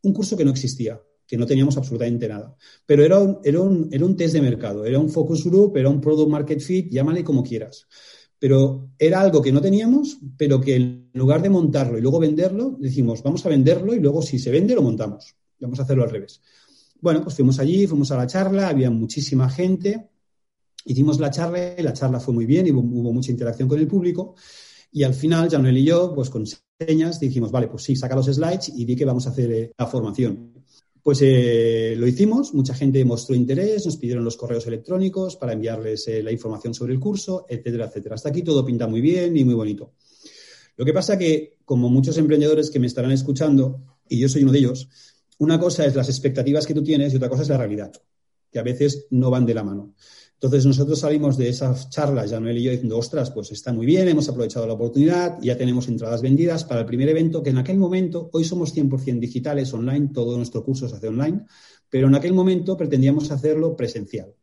Un 0.00 0.14
curso 0.14 0.38
que 0.38 0.44
no 0.46 0.52
existía, 0.52 1.02
que 1.26 1.36
no 1.36 1.46
teníamos 1.46 1.76
absolutamente 1.76 2.28
nada. 2.28 2.54
Pero 2.84 3.04
era 3.04 3.18
un, 3.18 3.38
era 3.42 3.60
un, 3.60 3.88
era 3.90 4.04
un 4.04 4.16
test 4.16 4.34
de 4.34 4.42
mercado, 4.42 4.84
era 4.84 4.98
un 4.98 5.10
focus 5.10 5.44
group, 5.44 5.76
era 5.76 5.88
un 5.88 6.00
product 6.00 6.30
market 6.30 6.60
fit, 6.60 6.90
llámale 6.90 7.24
como 7.24 7.42
quieras. 7.42 7.86
Pero 8.38 8.90
era 8.98 9.20
algo 9.20 9.42
que 9.42 9.52
no 9.52 9.60
teníamos, 9.60 10.18
pero 10.36 10.60
que 10.60 10.76
en 10.76 11.10
lugar 11.14 11.42
de 11.42 11.50
montarlo 11.50 11.98
y 11.98 12.02
luego 12.02 12.20
venderlo, 12.20 12.76
decimos, 12.78 13.22
vamos 13.22 13.44
a 13.46 13.48
venderlo 13.48 13.94
y 13.94 14.00
luego 14.00 14.22
si 14.22 14.38
se 14.38 14.50
vende 14.50 14.74
lo 14.74 14.82
montamos. 14.82 15.34
Vamos 15.58 15.78
a 15.80 15.82
hacerlo 15.82 16.04
al 16.04 16.10
revés. 16.10 16.40
Bueno, 17.00 17.22
pues 17.22 17.34
fuimos 17.34 17.58
allí, 17.58 17.86
fuimos 17.86 18.10
a 18.10 18.16
la 18.16 18.26
charla, 18.26 18.68
había 18.68 18.90
muchísima 18.90 19.48
gente, 19.48 20.08
hicimos 20.84 21.18
la 21.18 21.30
charla 21.30 21.74
y 21.78 21.82
la 21.82 21.92
charla 21.92 22.20
fue 22.20 22.34
muy 22.34 22.46
bien 22.46 22.66
y 22.66 22.70
hubo, 22.70 23.12
mucha 23.12 23.30
interacción 23.30 23.68
con 23.68 23.78
el 23.78 23.86
público. 23.86 24.34
Y 24.92 25.02
al 25.02 25.14
final, 25.14 25.50
Januel 25.50 25.76
y 25.76 25.84
yo, 25.84 26.14
pues 26.14 26.30
con 26.30 26.44
señas, 26.78 27.20
dijimos, 27.20 27.50
vale, 27.50 27.68
pues 27.68 27.82
sí, 27.82 27.96
saca 27.96 28.14
los 28.14 28.26
slides 28.26 28.70
y 28.74 28.84
di 28.84 28.96
que 28.96 29.04
vamos 29.04 29.26
a 29.26 29.30
hacer 29.30 29.50
eh, 29.52 29.72
la 29.76 29.86
formación. 29.86 30.52
Pues 31.06 31.20
eh, 31.22 31.94
lo 31.96 32.08
hicimos, 32.08 32.52
mucha 32.52 32.74
gente 32.74 33.04
mostró 33.04 33.36
interés, 33.36 33.86
nos 33.86 33.96
pidieron 33.96 34.24
los 34.24 34.36
correos 34.36 34.66
electrónicos 34.66 35.36
para 35.36 35.52
enviarles 35.52 36.08
eh, 36.08 36.20
la 36.20 36.32
información 36.32 36.74
sobre 36.74 36.94
el 36.94 36.98
curso, 36.98 37.46
etcétera, 37.48 37.84
etcétera. 37.84 38.16
Hasta 38.16 38.30
aquí 38.30 38.42
todo 38.42 38.66
pinta 38.66 38.88
muy 38.88 39.00
bien 39.00 39.36
y 39.36 39.44
muy 39.44 39.54
bonito. 39.54 39.92
Lo 40.76 40.84
que 40.84 40.92
pasa 40.92 41.16
que, 41.16 41.58
como 41.64 41.88
muchos 41.88 42.18
emprendedores 42.18 42.72
que 42.72 42.80
me 42.80 42.88
estarán 42.88 43.12
escuchando, 43.12 44.00
y 44.08 44.18
yo 44.18 44.28
soy 44.28 44.42
uno 44.42 44.50
de 44.50 44.58
ellos, 44.58 44.88
una 45.38 45.60
cosa 45.60 45.86
es 45.86 45.94
las 45.94 46.08
expectativas 46.08 46.66
que 46.66 46.74
tú 46.74 46.82
tienes 46.82 47.12
y 47.12 47.18
otra 47.18 47.28
cosa 47.28 47.42
es 47.42 47.50
la 47.50 47.58
realidad, 47.58 47.92
que 48.50 48.58
a 48.58 48.64
veces 48.64 49.06
no 49.10 49.30
van 49.30 49.46
de 49.46 49.54
la 49.54 49.62
mano. 49.62 49.94
Entonces 50.36 50.66
nosotros 50.66 51.00
salimos 51.00 51.38
de 51.38 51.48
esas 51.48 51.88
charlas, 51.88 52.30
Januel 52.30 52.58
y 52.58 52.64
yo, 52.64 52.70
diciendo, 52.70 52.98
ostras, 52.98 53.30
pues 53.30 53.52
está 53.52 53.72
muy 53.72 53.86
bien, 53.86 54.06
hemos 54.06 54.28
aprovechado 54.28 54.66
la 54.66 54.74
oportunidad, 54.74 55.38
ya 55.40 55.56
tenemos 55.56 55.88
entradas 55.88 56.20
vendidas 56.20 56.64
para 56.64 56.80
el 56.80 56.86
primer 56.86 57.08
evento, 57.08 57.42
que 57.42 57.50
en 57.50 57.58
aquel 57.58 57.78
momento, 57.78 58.28
hoy 58.34 58.44
somos 58.44 58.74
100% 58.74 59.18
digitales, 59.18 59.72
online, 59.72 60.10
todo 60.12 60.36
nuestro 60.36 60.62
curso 60.62 60.88
se 60.90 60.96
hace 60.96 61.08
online, 61.08 61.46
pero 61.88 62.08
en 62.08 62.14
aquel 62.14 62.34
momento 62.34 62.76
pretendíamos 62.76 63.30
hacerlo 63.30 63.74
presencial. 63.74 64.34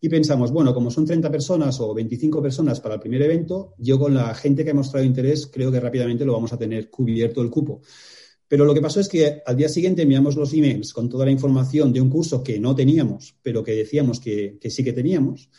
Y 0.00 0.08
pensamos, 0.08 0.52
bueno, 0.52 0.72
como 0.72 0.90
son 0.90 1.04
30 1.04 1.30
personas 1.30 1.80
o 1.80 1.92
25 1.92 2.40
personas 2.40 2.80
para 2.80 2.94
el 2.94 3.00
primer 3.00 3.20
evento, 3.20 3.74
yo 3.76 3.98
con 3.98 4.14
la 4.14 4.34
gente 4.34 4.64
que 4.64 4.70
ha 4.70 4.74
mostrado 4.74 5.04
interés 5.04 5.48
creo 5.52 5.70
que 5.70 5.80
rápidamente 5.80 6.24
lo 6.24 6.32
vamos 6.32 6.52
a 6.54 6.58
tener 6.58 6.88
cubierto 6.88 7.42
el 7.42 7.50
cupo. 7.50 7.82
Pero 8.48 8.64
lo 8.64 8.74
que 8.74 8.80
pasó 8.80 9.00
es 9.00 9.08
que 9.08 9.42
al 9.44 9.56
día 9.56 9.68
siguiente 9.68 10.02
enviamos 10.02 10.36
los 10.36 10.52
emails 10.52 10.92
con 10.92 11.08
toda 11.08 11.24
la 11.24 11.32
información 11.32 11.92
de 11.92 12.00
un 12.00 12.10
curso 12.10 12.42
que 12.42 12.60
no 12.60 12.74
teníamos, 12.74 13.34
pero 13.42 13.64
que 13.64 13.72
decíamos 13.72 14.20
que, 14.20 14.58
sí 14.70 14.84
que 14.84 14.92
teníamos. 14.92 15.50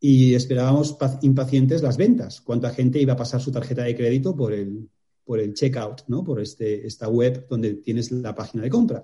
Y 0.00 0.34
esperábamos 0.34 0.96
impacientes 1.22 1.82
las 1.82 1.96
ventas. 1.96 2.40
Cuánta 2.40 2.70
gente 2.70 3.00
iba 3.00 3.14
a 3.14 3.16
pasar 3.16 3.40
su 3.40 3.50
tarjeta 3.50 3.84
de 3.84 3.96
crédito 3.96 4.34
por 4.36 4.52
el, 4.52 4.88
por 5.24 5.38
el 5.38 5.54
checkout, 5.54 6.02
¿no? 6.08 6.24
Por 6.24 6.40
este, 6.40 6.86
esta 6.86 7.08
web 7.08 7.46
donde 7.48 7.74
tienes 7.74 8.10
la 8.10 8.34
página 8.34 8.62
de 8.62 8.70
compra. 8.70 9.02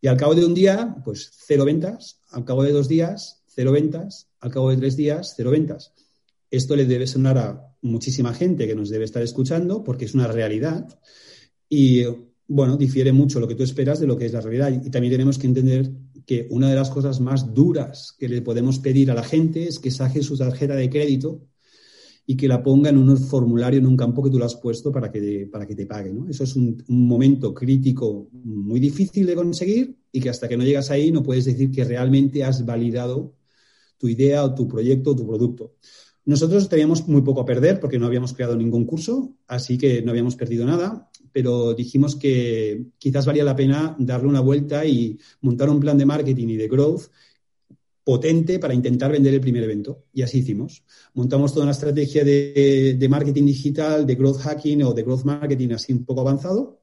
Y 0.00 0.06
al 0.06 0.16
cabo 0.16 0.34
de 0.34 0.44
un 0.44 0.54
día, 0.54 0.96
pues 1.04 1.30
cero 1.46 1.64
ventas. 1.64 2.20
Al 2.30 2.44
cabo 2.44 2.62
de 2.62 2.72
dos 2.72 2.88
días, 2.88 3.42
cero 3.46 3.72
ventas. 3.72 4.28
Al 4.40 4.50
cabo 4.50 4.70
de 4.70 4.76
tres 4.76 4.96
días, 4.96 5.34
cero 5.36 5.50
ventas. 5.50 5.92
Esto 6.50 6.76
le 6.76 6.84
debe 6.84 7.06
sonar 7.06 7.38
a 7.38 7.74
muchísima 7.80 8.34
gente 8.34 8.66
que 8.66 8.74
nos 8.74 8.90
debe 8.90 9.04
estar 9.04 9.22
escuchando 9.22 9.82
porque 9.82 10.04
es 10.04 10.14
una 10.14 10.28
realidad. 10.28 10.86
Y 11.68 12.04
bueno, 12.46 12.76
difiere 12.76 13.12
mucho 13.12 13.40
lo 13.40 13.48
que 13.48 13.54
tú 13.54 13.62
esperas 13.62 14.00
de 14.00 14.06
lo 14.06 14.16
que 14.16 14.26
es 14.26 14.32
la 14.32 14.40
realidad. 14.40 14.82
Y 14.84 14.90
también 14.90 15.12
tenemos 15.12 15.38
que 15.38 15.46
entender 15.46 15.90
que 16.26 16.46
una 16.50 16.68
de 16.68 16.74
las 16.74 16.90
cosas 16.90 17.20
más 17.20 17.54
duras 17.54 18.14
que 18.18 18.28
le 18.28 18.42
podemos 18.42 18.78
pedir 18.78 19.10
a 19.10 19.14
la 19.14 19.22
gente 19.22 19.66
es 19.66 19.78
que 19.78 19.90
saque 19.90 20.22
su 20.22 20.36
tarjeta 20.36 20.74
de 20.74 20.90
crédito 20.90 21.46
y 22.26 22.36
que 22.36 22.48
la 22.48 22.62
ponga 22.62 22.88
en 22.90 22.98
un 22.98 23.16
formulario 23.18 23.78
en 23.78 23.86
un 23.86 23.96
campo 23.96 24.22
que 24.22 24.30
tú 24.30 24.38
lo 24.38 24.46
has 24.46 24.56
puesto 24.56 24.90
para 24.90 25.10
que, 25.10 25.48
para 25.50 25.66
que 25.66 25.74
te 25.74 25.86
pague. 25.86 26.12
¿no? 26.12 26.28
Eso 26.28 26.44
es 26.44 26.56
un, 26.56 26.82
un, 26.88 27.06
momento 27.06 27.52
crítico 27.52 28.28
muy 28.32 28.80
difícil 28.80 29.26
de 29.26 29.34
conseguir 29.34 29.96
y 30.10 30.20
que 30.20 30.30
hasta 30.30 30.48
que 30.48 30.56
no 30.56 30.64
llegas 30.64 30.90
ahí 30.90 31.12
no 31.12 31.22
puedes 31.22 31.44
decir 31.44 31.70
que 31.70 31.84
realmente 31.84 32.42
has 32.42 32.64
validado 32.64 33.34
tu 33.98 34.08
idea 34.08 34.44
o 34.44 34.54
tu 34.54 34.66
proyecto 34.66 35.10
o 35.10 35.16
tu 35.16 35.26
producto. 35.26 35.74
Nosotros 36.26 36.68
teníamos 36.70 37.06
muy 37.06 37.20
poco 37.20 37.42
a 37.42 37.44
perder 37.44 37.80
porque 37.80 37.98
no 37.98 38.06
habíamos 38.06 38.32
creado 38.32 38.56
ningún 38.56 38.86
curso, 38.86 39.36
así 39.46 39.76
que 39.76 40.00
no 40.00 40.10
habíamos 40.10 40.36
perdido 40.36 40.64
nada, 40.64 41.10
pero 41.34 41.74
dijimos 41.74 42.14
que 42.14 42.86
quizás 42.96 43.26
valía 43.26 43.42
la 43.42 43.56
pena 43.56 43.96
darle 43.98 44.28
una 44.28 44.38
vuelta 44.38 44.84
y 44.84 45.18
montar 45.40 45.68
un 45.68 45.80
plan 45.80 45.98
de 45.98 46.06
marketing 46.06 46.46
y 46.50 46.56
de 46.56 46.68
growth 46.68 47.10
potente 48.04 48.60
para 48.60 48.72
intentar 48.72 49.10
vender 49.10 49.34
el 49.34 49.40
primer 49.40 49.64
evento. 49.64 50.04
Y 50.12 50.22
así 50.22 50.38
hicimos. 50.38 50.84
Montamos 51.14 51.52
toda 51.52 51.64
una 51.64 51.72
estrategia 51.72 52.22
de, 52.22 53.04
marketing 53.10 53.46
digital, 53.46 54.06
de 54.06 54.14
growth 54.14 54.38
hacking 54.42 54.84
o 54.84 54.94
de 54.94 55.02
growth 55.02 55.24
marketing 55.24 55.70
así 55.72 55.92
un 55.92 56.04
poco 56.04 56.20
avanzado. 56.20 56.80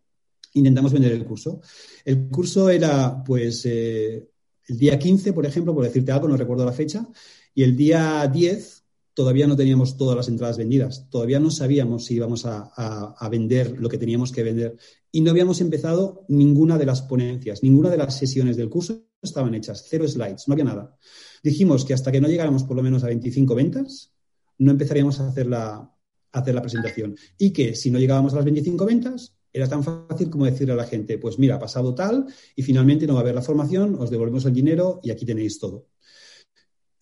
Intentamos 0.54 0.92
vender 0.92 1.14
el 1.14 1.24
curso. 1.24 1.62
El 2.04 2.28
curso 2.28 2.70
era, 2.70 3.24
pues, 3.24 3.66
eh, 3.66 4.28
el 4.68 4.78
día 4.78 5.00
15, 5.00 5.32
por 5.32 5.46
ejemplo, 5.46 5.74
por 5.74 5.86
decirte 5.86 6.12
algo, 6.12 6.28
no 6.28 6.36
recuerdo 6.36 6.66
la 6.66 6.74
fecha, 6.74 7.08
y 7.56 7.64
el 7.64 7.78
día 7.78 8.28
10 8.28 8.81
todavía 9.14 9.48
no 9.48 9.56
teníamos 9.56 9.98
todas 9.98 10.16
las 10.16 10.28
entradas 10.28 10.58
vendidas, 10.58 11.08
todavía 11.10 11.40
no 11.40 11.52
sabíamos 11.52 12.06
si 12.06 12.16
íbamos 12.16 12.46
a, 12.46 13.30
vender 13.30 13.80
lo 13.80 13.90
que 13.90 13.98
teníamos 13.98 14.32
que 14.32 14.44
vender 14.44 14.78
y 15.12 15.22
no 15.22 15.32
habíamos 15.32 15.62
empezado 15.62 16.26
ninguna 16.28 16.78
de 16.78 16.86
las 16.86 17.02
ponencias, 17.02 17.64
ninguna 17.64 17.90
de 17.90 17.98
las 17.98 18.18
sesiones 18.18 18.58
del 18.58 18.70
curso 18.70 19.04
estaban 19.22 19.54
hechas, 19.54 19.86
cero 19.90 20.08
slides, 20.08 20.48
no 20.48 20.54
había 20.54 20.66
nada. 20.66 20.98
Dijimos 21.44 21.86
que 21.86 21.94
hasta 21.94 22.12
que 22.12 22.22
no 22.22 22.28
llegáramos 22.28 22.64
por 22.64 22.76
lo 22.76 22.84
menos 22.84 23.04
a 23.04 23.08
25 23.08 23.54
ventas, 23.56 24.14
no 24.58 24.72
empezaríamos 24.72 25.20
a 25.20 25.28
hacer 25.28 25.48
la, 25.48 25.76
a 25.76 26.40
hacer 26.40 26.56
la 26.56 26.62
presentación 26.62 27.16
y 27.38 27.52
que 27.52 27.76
si 27.76 27.92
no 27.92 28.00
llegábamos 28.00 28.34
a 28.34 28.38
las 28.38 28.46
25 28.46 28.86
ventas, 28.86 29.36
era 29.54 29.68
tan 29.68 29.84
fácil 29.84 30.30
como 30.30 30.46
decirle 30.46 30.74
a 30.74 30.78
la 30.78 30.86
gente, 30.86 31.18
pues 31.18 31.38
mira, 31.38 31.56
ha 31.56 31.60
pasado 31.60 31.94
tal 31.94 32.26
y 32.56 32.64
finalmente 32.64 33.06
no 33.06 33.14
va 33.14 33.20
a 33.20 33.24
haber 33.24 33.36
la 33.36 33.42
formación, 33.42 33.96
os 34.00 34.10
devolvemos 34.10 34.46
el 34.46 34.54
dinero 34.54 35.02
y 35.04 35.12
aquí 35.12 35.26
tenéis 35.26 35.60
todo. 35.60 35.91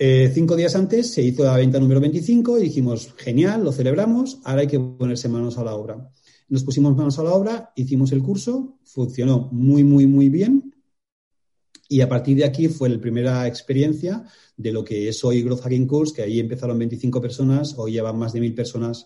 Eh, 0.02 0.32
cinco 0.34 0.56
días 0.56 0.78
antes 0.78 1.12
se 1.12 1.22
hizo 1.22 1.44
la 1.44 1.58
venta 1.58 1.78
número 1.78 2.00
25 2.00 2.58
y 2.58 2.62
dijimos, 2.62 3.14
genial, 3.18 3.66
lo 3.66 3.74
celebramos, 3.74 4.40
ahora 4.46 4.62
hay 4.62 4.68
que 4.68 4.80
ponerse 4.80 5.28
manos 5.28 5.58
a 5.58 5.64
la 5.66 5.76
obra. 5.76 6.10
Nos 6.48 6.64
pusimos 6.64 6.96
manos 6.96 7.20
a 7.20 7.24
la 7.24 7.34
obra, 7.34 7.74
hicimos 7.76 8.14
el 8.14 8.24
curso, 8.24 8.80
funcionó 8.86 9.50
muy, 9.52 9.84
muy, 9.84 10.08
muy 10.08 10.30
bien. 10.30 10.74
Y 11.90 12.00
a 12.00 12.08
partir 12.08 12.38
de 12.38 12.46
aquí 12.46 12.70
fue 12.70 12.88
la 12.88 13.02
primera 13.02 13.46
experiencia 13.46 14.24
de 14.56 14.72
lo 14.72 14.86
que 14.86 15.10
es 15.10 15.22
hoy 15.26 15.42
Growth 15.42 15.64
Hacking 15.64 15.86
Course, 15.86 16.14
que 16.16 16.22
ahí 16.22 16.40
empezaron 16.40 16.80
25 16.80 17.20
personas, 17.20 17.76
hoy 17.78 17.92
llevan 17.92 18.18
más 18.18 18.32
de 18.32 18.40
mil 18.40 18.54
personas, 18.54 19.06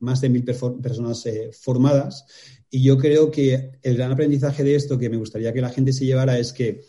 más 0.00 0.20
de 0.20 0.28
mil 0.28 0.42
personas 0.42 1.24
eh, 1.26 1.50
formadas. 1.52 2.24
Y 2.68 2.82
yo 2.82 2.98
creo 2.98 3.30
que 3.30 3.78
el 3.80 3.96
gran 3.96 4.10
aprendizaje 4.10 4.64
de 4.64 4.74
esto 4.74 4.98
que 4.98 5.08
me 5.08 5.18
gustaría 5.18 5.52
que 5.52 5.60
la 5.60 5.70
gente 5.70 5.92
se 5.92 6.04
llevara 6.04 6.36
es 6.36 6.52
que 6.52 6.80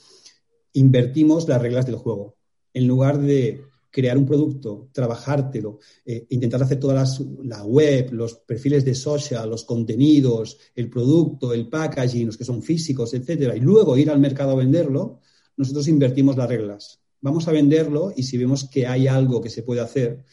invertimos 0.73 1.47
las 1.47 1.61
reglas 1.61 1.85
del 1.85 1.97
juego 1.97 2.35
en 2.73 2.87
lugar 2.87 3.19
de 3.19 3.61
crear 3.93 4.17
un 4.17 4.25
producto, 4.25 4.89
trabajártelo, 4.91 5.79
eh, 6.03 6.25
intentar 6.29 6.63
hacer 6.63 6.79
toda 6.79 7.05
la 7.43 7.63
web, 7.63 8.11
los 8.11 8.33
perfiles 8.33 8.83
de 8.83 8.95
social, 8.95 9.47
los 9.47 9.65
contenidos, 9.65 10.57
el 10.75 10.89
producto, 10.89 11.53
el 11.53 11.69
packaging, 11.69 12.25
los 12.25 12.37
que 12.37 12.43
son 12.43 12.63
físicos, 12.63 13.13
etcétera, 13.13 13.55
y 13.55 13.59
luego 13.59 13.95
ir 13.95 14.09
al 14.09 14.19
mercado 14.19 14.51
a 14.51 14.55
venderlo, 14.55 15.19
nosotros 15.57 15.87
invertimos 15.87 16.35
las 16.35 16.49
reglas. 16.49 16.99
Vamos 17.21 17.47
a 17.47 17.51
venderlo 17.51 18.11
y 18.15 18.23
si 18.23 18.37
vemos 18.37 18.67
que 18.67 18.87
hay 18.87 19.05
algo 19.05 19.39
que 19.39 19.51
se 19.51 19.61
puede 19.61 19.81
hacer, 19.81 20.23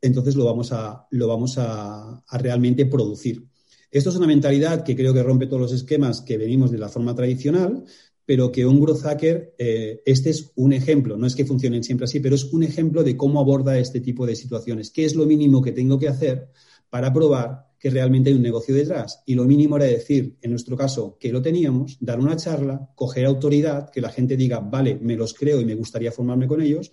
entonces 0.00 0.34
lo 0.34 0.46
vamos 0.46 0.72
a, 0.72 1.06
lo 1.10 1.28
vamos 1.28 1.58
a 1.58 2.24
realmente 2.32 2.86
producir. 2.86 3.44
Esto 3.90 4.10
es 4.10 4.16
una 4.16 4.26
mentalidad 4.26 4.82
que 4.82 4.96
creo 4.96 5.14
que 5.14 5.22
rompe 5.22 5.46
todos 5.46 5.62
los 5.62 5.72
esquemas 5.72 6.22
que 6.22 6.36
venimos 6.36 6.72
de 6.72 6.78
la 6.78 6.88
forma 6.88 7.14
tradicional, 7.14 7.84
pero 8.26 8.50
que 8.50 8.64
un 8.64 8.80
growth 8.80 9.02
hacker, 9.02 9.54
eh, 9.58 10.02
este 10.06 10.30
es 10.30 10.52
un 10.56 10.72
ejemplo, 10.72 11.16
no 11.16 11.26
es 11.26 11.34
que 11.34 11.44
funcionen 11.44 11.84
siempre 11.84 12.04
así, 12.04 12.20
pero 12.20 12.34
es 12.34 12.44
un 12.44 12.62
ejemplo 12.62 13.02
de 13.02 13.16
cómo 13.16 13.40
aborda 13.40 13.78
este 13.78 14.00
tipo 14.00 14.26
de 14.26 14.34
situaciones. 14.34 14.90
¿Qué 14.90 15.04
es 15.04 15.14
lo 15.14 15.26
mínimo 15.26 15.60
que 15.60 15.72
tengo 15.72 15.98
que 15.98 16.08
hacer 16.08 16.48
para 16.88 17.12
probar 17.12 17.68
que 17.78 17.90
realmente 17.90 18.30
hay 18.30 18.36
un 18.36 18.42
negocio 18.42 18.74
detrás? 18.74 19.22
Y 19.26 19.34
lo 19.34 19.44
mínimo 19.44 19.76
era 19.76 19.84
decir, 19.84 20.38
en 20.40 20.50
nuestro 20.50 20.76
caso, 20.76 21.18
que 21.20 21.32
lo 21.32 21.42
teníamos, 21.42 21.98
dar 22.00 22.18
una 22.18 22.36
charla, 22.36 22.88
coger 22.94 23.26
autoridad, 23.26 23.90
que 23.90 24.00
la 24.00 24.10
gente 24.10 24.36
diga, 24.36 24.60
vale, 24.60 24.98
me 25.00 25.16
los 25.16 25.34
creo 25.34 25.60
y 25.60 25.66
me 25.66 25.74
gustaría 25.74 26.10
formarme 26.10 26.46
con 26.46 26.62
ellos, 26.62 26.92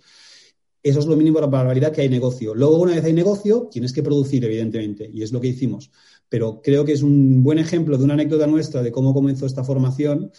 eso 0.82 0.98
es 0.98 1.06
lo 1.06 1.16
mínimo 1.16 1.36
para 1.36 1.46
la 1.46 1.52
barbaridad 1.52 1.92
que 1.92 2.02
hay 2.02 2.08
negocio. 2.08 2.54
Luego, 2.54 2.78
una 2.78 2.94
vez 2.96 3.04
hay 3.04 3.12
negocio, 3.12 3.68
tienes 3.70 3.92
que 3.92 4.02
producir, 4.02 4.44
evidentemente, 4.44 5.08
y 5.10 5.22
es 5.22 5.32
lo 5.32 5.40
que 5.40 5.46
hicimos. 5.46 5.90
Pero 6.28 6.60
creo 6.60 6.84
que 6.84 6.92
es 6.92 7.02
un 7.02 7.42
buen 7.42 7.58
ejemplo 7.58 7.96
de 7.96 8.04
una 8.04 8.14
anécdota 8.14 8.46
nuestra 8.46 8.82
de 8.82 8.90
cómo 8.90 9.14
comenzó 9.14 9.46
esta 9.46 9.62
formación 9.62 10.32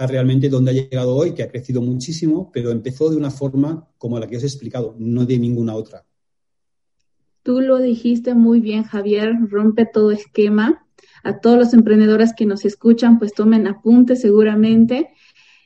a 0.00 0.06
realmente 0.06 0.48
dónde 0.48 0.70
ha 0.70 0.74
llegado 0.74 1.14
hoy, 1.14 1.34
que 1.34 1.42
ha 1.42 1.50
crecido 1.50 1.82
muchísimo, 1.82 2.50
pero 2.50 2.70
empezó 2.70 3.10
de 3.10 3.18
una 3.18 3.30
forma 3.30 3.86
como 3.98 4.18
la 4.18 4.26
que 4.26 4.38
os 4.38 4.42
he 4.42 4.46
explicado, 4.46 4.96
no 4.98 5.26
de 5.26 5.38
ninguna 5.38 5.74
otra. 5.74 6.06
Tú 7.42 7.60
lo 7.60 7.76
dijiste 7.76 8.34
muy 8.34 8.60
bien, 8.60 8.84
Javier, 8.84 9.34
rompe 9.50 9.84
todo 9.84 10.10
esquema. 10.10 10.86
A 11.22 11.40
todos 11.40 11.58
los 11.58 11.74
emprendedores 11.74 12.32
que 12.34 12.46
nos 12.46 12.64
escuchan, 12.64 13.18
pues 13.18 13.34
tomen 13.34 13.66
apunte 13.66 14.16
seguramente. 14.16 15.10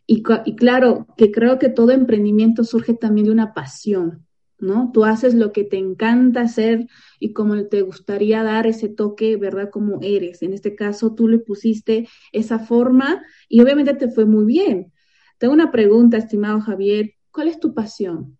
Y, 0.05 0.25
y, 0.45 0.57
claro, 0.57 1.07
que 1.17 1.31
creo 1.31 1.61
que 1.61 1.69
todo 1.69 1.93
emprendimiento 1.93 2.65
surge 2.65 2.95
también 2.95 3.27
de 3.27 3.33
una 3.33 3.55
pasión, 3.55 4.27
¿no? 4.59 4.91
Tú 4.93 5.05
haces 5.05 5.35
lo 5.35 5.53
que 5.53 5.65
te 5.65 5.79
encanta 5.79 6.43
hacer 6.43 6.87
y 7.21 7.33
como 7.33 7.67
te 7.67 7.83
gustaría 7.83 8.43
dar 8.43 8.67
ese 8.67 8.89
toque, 8.89 9.37
¿verdad? 9.37 9.71
Como 9.71 9.99
eres. 10.03 10.43
En 10.43 10.53
este 10.53 10.75
caso, 10.75 11.15
tú 11.15 11.29
le 11.29 11.39
pusiste 11.39 12.09
esa 12.33 12.59
forma 12.59 13.23
y 13.49 13.61
obviamente 13.61 13.95
te 13.95 14.09
fue 14.09 14.25
muy 14.25 14.45
bien. 14.45 14.93
Tengo 15.39 15.55
una 15.55 15.71
pregunta, 15.71 16.17
estimado 16.17 16.61
Javier. 16.61 17.15
¿Cuál 17.31 17.49
es 17.49 17.59
tu 17.59 17.75
pasión? 17.75 18.39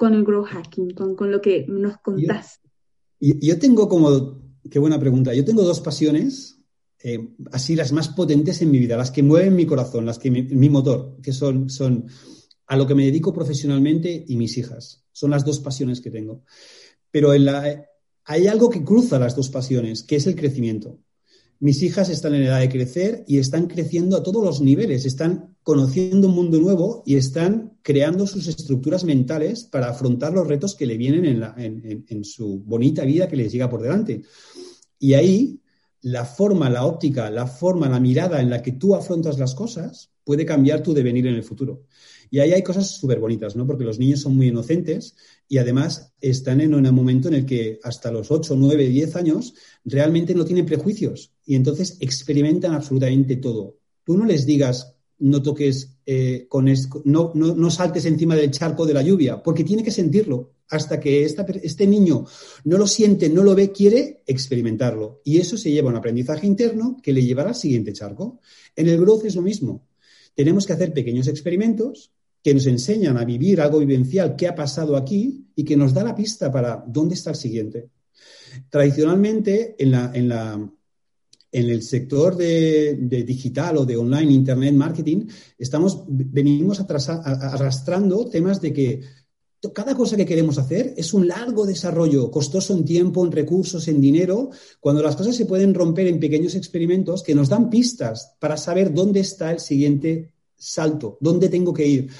con 0.00 0.14
el 0.14 0.24
grow 0.24 0.42
hacking, 0.44 0.92
con, 0.92 1.30
lo 1.30 1.42
que 1.42 1.66
nos 1.68 1.98
contás? 1.98 2.60
Yo, 3.20 3.34
yo, 3.38 3.58
tengo 3.58 3.86
como, 3.86 4.40
qué 4.70 4.78
buena 4.78 4.98
pregunta, 4.98 5.34
yo 5.34 5.44
tengo 5.44 5.62
dos 5.62 5.82
pasiones, 5.82 6.58
eh, 7.04 7.28
así 7.52 7.76
las 7.76 7.92
más 7.92 8.08
potentes 8.08 8.62
en 8.62 8.70
mi 8.70 8.78
vida, 8.78 8.96
las 8.96 9.10
que 9.10 9.22
mueven 9.22 9.54
mi 9.54 9.66
corazón, 9.66 10.06
las 10.06 10.18
que 10.18 10.30
mi 10.30 10.70
motor, 10.70 11.18
que 11.22 11.34
son, 11.34 11.68
son 11.68 12.06
a 12.70 12.76
lo 12.76 12.86
que 12.86 12.94
me 12.94 13.04
dedico 13.04 13.32
profesionalmente 13.32 14.24
y 14.28 14.36
mis 14.36 14.56
hijas. 14.56 15.02
Son 15.10 15.32
las 15.32 15.44
dos 15.44 15.58
pasiones 15.58 16.00
que 16.00 16.08
tengo. 16.08 16.44
Pero 17.10 17.32
hay 17.32 18.46
algo 18.46 18.70
que 18.70 18.84
cruza 18.84 19.18
las 19.18 19.34
dos 19.34 19.50
pasiones, 19.50 20.04
que 20.04 20.14
es 20.14 20.28
el 20.28 20.36
crecimiento. 20.36 21.00
Mis 21.58 21.82
hijas 21.82 22.08
están 22.10 22.36
en 22.36 22.44
edad 22.44 22.60
de 22.60 22.68
crecer 22.68 23.24
y 23.26 23.38
están 23.38 23.66
creciendo 23.66 24.16
a 24.16 24.22
todos 24.22 24.44
los 24.44 24.60
niveles, 24.60 25.04
están 25.04 25.56
conociendo 25.64 26.28
un 26.28 26.36
mundo 26.36 26.60
nuevo 26.60 27.02
y 27.04 27.16
están 27.16 27.76
creando 27.82 28.24
sus 28.28 28.46
estructuras 28.46 29.02
mentales 29.02 29.64
para 29.64 29.88
afrontar 29.88 30.32
los 30.32 30.46
retos 30.46 30.76
que 30.76 30.86
le 30.86 30.96
vienen 30.96 31.24
en, 31.24 32.04
en, 32.08 32.24
su 32.24 32.60
bonita 32.60 33.04
vida 33.04 33.26
que 33.26 33.34
les 33.34 33.50
llega 33.50 33.68
por 33.68 33.82
delante. 33.82 34.22
Y 34.96 35.14
ahí 35.14 35.60
la 36.02 36.24
forma, 36.24 36.70
la 36.70 36.84
óptica, 36.86 37.28
la 37.32 37.48
forma, 37.48 37.88
la 37.88 37.98
mirada 37.98 38.40
en 38.40 38.48
la 38.48 38.62
que 38.62 38.72
tú 38.72 38.94
afrontas 38.94 39.40
las 39.40 39.56
cosas 39.56 40.12
puede 40.22 40.46
cambiar 40.46 40.84
tu 40.84 40.94
devenir 40.94 41.26
en 41.26 41.34
el 41.34 41.42
futuro. 41.42 41.86
Y 42.30 42.38
ahí 42.38 42.52
hay 42.52 42.62
cosas 42.62 42.88
súper 42.88 43.18
bonitas, 43.18 43.56
¿no? 43.56 43.66
Porque 43.66 43.84
los 43.84 43.98
niños 43.98 44.20
son 44.20 44.36
muy 44.36 44.48
inocentes 44.48 45.16
y 45.48 45.58
además 45.58 46.12
están 46.20 46.60
en 46.60 46.74
un 46.74 46.94
momento 46.94 47.28
en 47.28 47.34
el 47.34 47.44
que 47.44 47.80
hasta 47.82 48.12
los 48.12 48.30
8, 48.30 48.54
9, 48.56 48.86
10 48.88 49.16
años 49.16 49.54
realmente 49.84 50.34
no 50.34 50.44
tienen 50.44 50.64
prejuicios 50.64 51.32
y 51.44 51.56
entonces 51.56 51.96
experimentan 52.00 52.72
absolutamente 52.72 53.36
todo. 53.36 53.78
Tú 54.04 54.16
no 54.16 54.24
les 54.24 54.46
digas, 54.46 54.94
no 55.18 55.42
toques 55.42 55.96
eh, 56.06 56.46
con 56.48 56.66
no, 57.04 57.32
no, 57.34 57.70
saltes 57.70 58.04
encima 58.06 58.36
del 58.36 58.50
charco 58.50 58.86
de 58.86 58.94
la 58.94 59.02
lluvia, 59.02 59.42
porque 59.42 59.64
tiene 59.64 59.82
que 59.82 59.90
sentirlo. 59.90 60.54
Hasta 60.68 61.00
que 61.00 61.24
este 61.24 61.84
niño 61.84 62.26
no 62.62 62.78
lo 62.78 62.86
siente, 62.86 63.28
no 63.28 63.42
lo 63.42 63.56
ve, 63.56 63.72
quiere 63.72 64.22
experimentarlo. 64.24 65.20
Y 65.24 65.38
eso 65.38 65.56
se 65.56 65.72
lleva 65.72 65.88
a 65.88 65.92
un 65.92 65.98
aprendizaje 65.98 66.46
interno 66.46 66.96
que 67.02 67.12
le 67.12 67.24
llevará 67.24 67.48
al 67.48 67.56
siguiente 67.56 67.92
charco. 67.92 68.38
En 68.76 68.88
el 68.88 69.00
growth 69.00 69.24
es 69.24 69.34
lo 69.34 69.42
mismo. 69.42 69.88
Tenemos 70.36 70.66
que 70.66 70.72
hacer 70.72 70.92
pequeños 70.92 71.26
experimentos 71.26 72.12
que 72.42 72.54
nos 72.54 72.66
enseñan 72.66 73.16
a 73.16 73.24
vivir 73.24 73.60
algo 73.60 73.78
vivencial 73.80 74.34
que 74.36 74.48
ha 74.48 74.54
pasado 74.54 74.96
aquí 74.96 75.46
y 75.54 75.64
que 75.64 75.76
nos 75.76 75.92
da 75.92 76.02
la 76.02 76.14
pista 76.14 76.50
para 76.50 76.82
dónde 76.86 77.14
está 77.14 77.30
el 77.30 77.36
siguiente. 77.36 77.90
Tradicionalmente, 78.68 79.76
en, 79.78 79.90
la, 79.90 80.10
en, 80.14 80.28
la, 80.28 80.70
en 81.52 81.68
el 81.68 81.82
sector 81.82 82.36
de, 82.36 82.94
digital 83.26 83.78
o 83.78 83.84
de 83.84 83.96
online, 83.96 84.32
internet 84.32 84.74
marketing, 84.74 85.26
estamos, 85.58 86.04
venimos 86.06 86.80
arrastrando 86.80 88.28
temas 88.28 88.60
de 88.60 88.72
que 88.72 89.00
cada 89.74 89.94
cosa 89.94 90.16
que 90.16 90.24
queremos 90.24 90.56
hacer 90.56 90.94
es 90.96 91.12
un 91.12 91.28
largo 91.28 91.66
desarrollo, 91.66 92.30
costoso 92.30 92.72
en 92.72 92.84
tiempo, 92.84 93.24
en 93.24 93.32
recursos, 93.32 93.86
en 93.88 94.00
dinero, 94.00 94.50
cuando 94.80 95.02
las 95.02 95.16
cosas 95.16 95.36
se 95.36 95.44
pueden 95.44 95.74
romper 95.74 96.06
en 96.06 96.18
pequeños 96.18 96.54
experimentos 96.54 97.22
que 97.22 97.34
nos 97.34 97.50
dan 97.50 97.68
pistas 97.68 98.36
para 98.38 98.56
saber 98.56 98.94
dónde 98.94 99.20
está 99.20 99.50
el 99.50 99.60
siguiente 99.60 100.32
salto, 100.60 101.18
dónde 101.20 101.48
tengo 101.48 101.72
que 101.72 101.86
ir. 101.86 102.10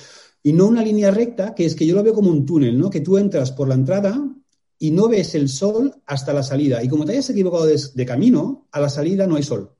Y 0.42 0.52
no 0.52 0.66
una 0.66 0.82
línea 0.82 1.10
recta, 1.10 1.54
que 1.54 1.66
es 1.66 1.74
que 1.74 1.86
yo 1.86 1.94
lo 1.94 2.02
veo 2.02 2.14
como 2.14 2.30
un 2.30 2.46
túnel, 2.46 2.78
¿no? 2.78 2.90
Que 2.90 3.00
tú 3.00 3.18
entras 3.18 3.52
por 3.52 3.68
la 3.68 3.74
entrada 3.74 4.18
y 4.78 4.90
no 4.90 5.08
ves 5.08 5.34
el 5.34 5.48
sol 5.48 5.94
hasta 6.06 6.32
la 6.32 6.42
salida. 6.42 6.82
Y 6.82 6.88
como 6.88 7.04
te 7.04 7.12
hayas 7.12 7.28
equivocado 7.30 7.66
de, 7.66 8.06
camino, 8.06 8.66
a 8.72 8.80
la 8.80 8.88
salida 8.88 9.26
no 9.26 9.36
hay 9.36 9.42
sol. 9.42 9.74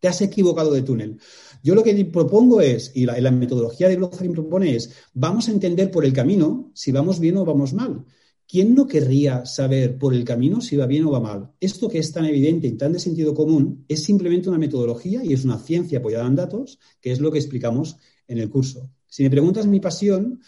Te 0.00 0.08
has 0.08 0.22
equivocado 0.22 0.72
de 0.72 0.82
túnel. 0.82 1.20
Yo 1.62 1.74
lo 1.74 1.82
que 1.82 2.04
propongo 2.06 2.62
es, 2.62 2.92
y 2.94 3.04
la, 3.04 3.30
metodología 3.30 3.88
de 3.88 3.96
Blockchain 3.96 4.32
propone 4.32 4.74
es, 4.74 4.90
vamos 5.12 5.48
a 5.48 5.50
entender 5.50 5.90
por 5.90 6.04
el 6.04 6.14
camino 6.14 6.70
si 6.72 6.92
vamos 6.92 7.20
bien 7.20 7.36
o 7.36 7.44
vamos 7.44 7.74
mal. 7.74 8.06
¿Quién 8.50 8.74
no 8.74 8.86
querría 8.86 9.44
saber 9.44 9.98
por 9.98 10.14
el 10.14 10.24
camino 10.24 10.62
si 10.62 10.74
va 10.74 10.86
bien 10.86 11.04
o 11.04 11.10
va 11.10 11.20
mal? 11.20 11.52
Esto 11.60 11.86
que 11.86 11.98
es 11.98 12.10
tan 12.12 12.24
evidente 12.24 12.66
y 12.66 12.78
tan 12.78 12.94
de 12.94 12.98
sentido 12.98 13.34
común 13.34 13.84
es 13.88 14.02
simplemente 14.02 14.48
una 14.48 14.56
metodología 14.56 15.22
y 15.22 15.34
es 15.34 15.44
una 15.44 15.58
ciencia 15.58 15.98
apoyada 15.98 16.26
en 16.26 16.34
datos, 16.34 16.78
que 16.98 17.12
es 17.12 17.20
lo 17.20 17.30
que 17.30 17.38
explicamos 17.38 17.98
en 18.26 18.38
el 18.38 18.48
curso. 18.48 18.90
Si 19.06 19.22
me 19.22 19.28
preguntas 19.28 19.66
mi 19.66 19.80
pasión, 19.80 20.40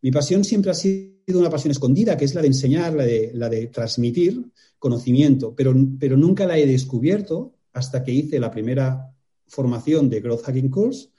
mi 0.00 0.10
pasión 0.10 0.44
siempre 0.44 0.70
ha 0.70 0.74
sido 0.74 1.12
una 1.34 1.50
pasión 1.50 1.72
escondida, 1.72 2.16
que 2.16 2.24
es 2.24 2.34
la 2.34 2.40
de 2.40 2.46
enseñar, 2.46 2.94
la 2.94 3.04
de, 3.04 3.32
la 3.34 3.50
de 3.50 3.66
transmitir 3.66 4.50
conocimiento, 4.78 5.54
pero, 5.54 5.74
pero 6.00 6.16
nunca 6.16 6.46
la 6.46 6.56
he 6.56 6.66
descubierto 6.66 7.52
hasta 7.74 8.02
que 8.02 8.12
hice 8.12 8.40
la 8.40 8.50
primera 8.50 9.14
formación 9.46 10.08
de 10.08 10.20
Growth 10.22 10.44
Hacking 10.44 10.70
Course, 10.70 11.10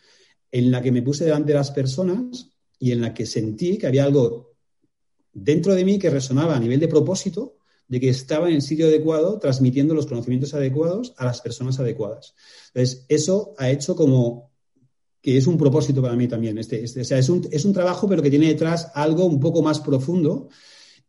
en 0.51 0.71
la 0.71 0.81
que 0.81 0.91
me 0.91 1.03
puse 1.03 1.25
delante 1.25 1.51
de 1.51 1.59
las 1.59 1.69
personas 1.69 2.49
y 2.79 2.91
en 2.91 3.01
la 3.01 3.13
que 3.13 3.27
sentí 3.27 3.77
que 3.77 3.85
había 3.85 4.03
algo 4.03 4.52
dentro 5.33 5.75
de 5.75 5.85
mí 5.85 5.99
que 5.99 6.09
resonaba 6.09 6.55
a 6.55 6.59
nivel 6.59 6.79
de 6.79 6.87
propósito 6.87 7.57
de 7.87 7.99
que 7.99 8.09
estaba 8.09 8.47
en 8.49 8.55
el 8.55 8.61
sitio 8.61 8.87
adecuado 8.87 9.39
transmitiendo 9.39 9.93
los 9.93 10.05
conocimientos 10.05 10.53
adecuados 10.53 11.13
a 11.17 11.25
las 11.25 11.41
personas 11.41 11.79
adecuadas. 11.79 12.33
Entonces, 12.73 13.05
eso 13.09 13.53
ha 13.57 13.69
hecho 13.69 13.95
como 13.95 14.51
que 15.21 15.37
es 15.37 15.47
un 15.47 15.57
propósito 15.57 16.01
para 16.01 16.15
mí 16.15 16.27
también. 16.27 16.57
Este, 16.57 16.83
este 16.83 17.01
o 17.01 17.05
sea, 17.05 17.17
es 17.17 17.29
un, 17.29 17.47
es 17.51 17.65
un 17.65 17.73
trabajo, 17.73 18.07
pero 18.07 18.21
que 18.21 18.29
tiene 18.29 18.47
detrás 18.47 18.91
algo 18.93 19.25
un 19.25 19.39
poco 19.39 19.61
más 19.61 19.79
profundo 19.79 20.49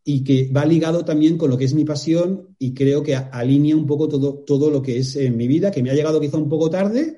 y 0.05 0.23
que 0.23 0.49
va 0.55 0.65
ligado 0.65 1.03
también 1.03 1.37
con 1.37 1.49
lo 1.49 1.57
que 1.57 1.65
es 1.65 1.73
mi 1.73 1.83
pasión 1.83 2.55
y 2.59 2.73
creo 2.73 3.03
que 3.03 3.15
alinea 3.15 3.75
un 3.75 3.85
poco 3.85 4.07
todo, 4.07 4.35
todo 4.35 4.69
lo 4.69 4.81
que 4.81 4.99
es 4.99 5.15
en 5.15 5.35
mi 5.35 5.47
vida, 5.47 5.71
que 5.71 5.83
me 5.83 5.89
ha 5.89 5.95
llegado 5.95 6.21
quizá 6.21 6.37
un 6.37 6.47
poco 6.47 6.69
tarde, 6.69 7.17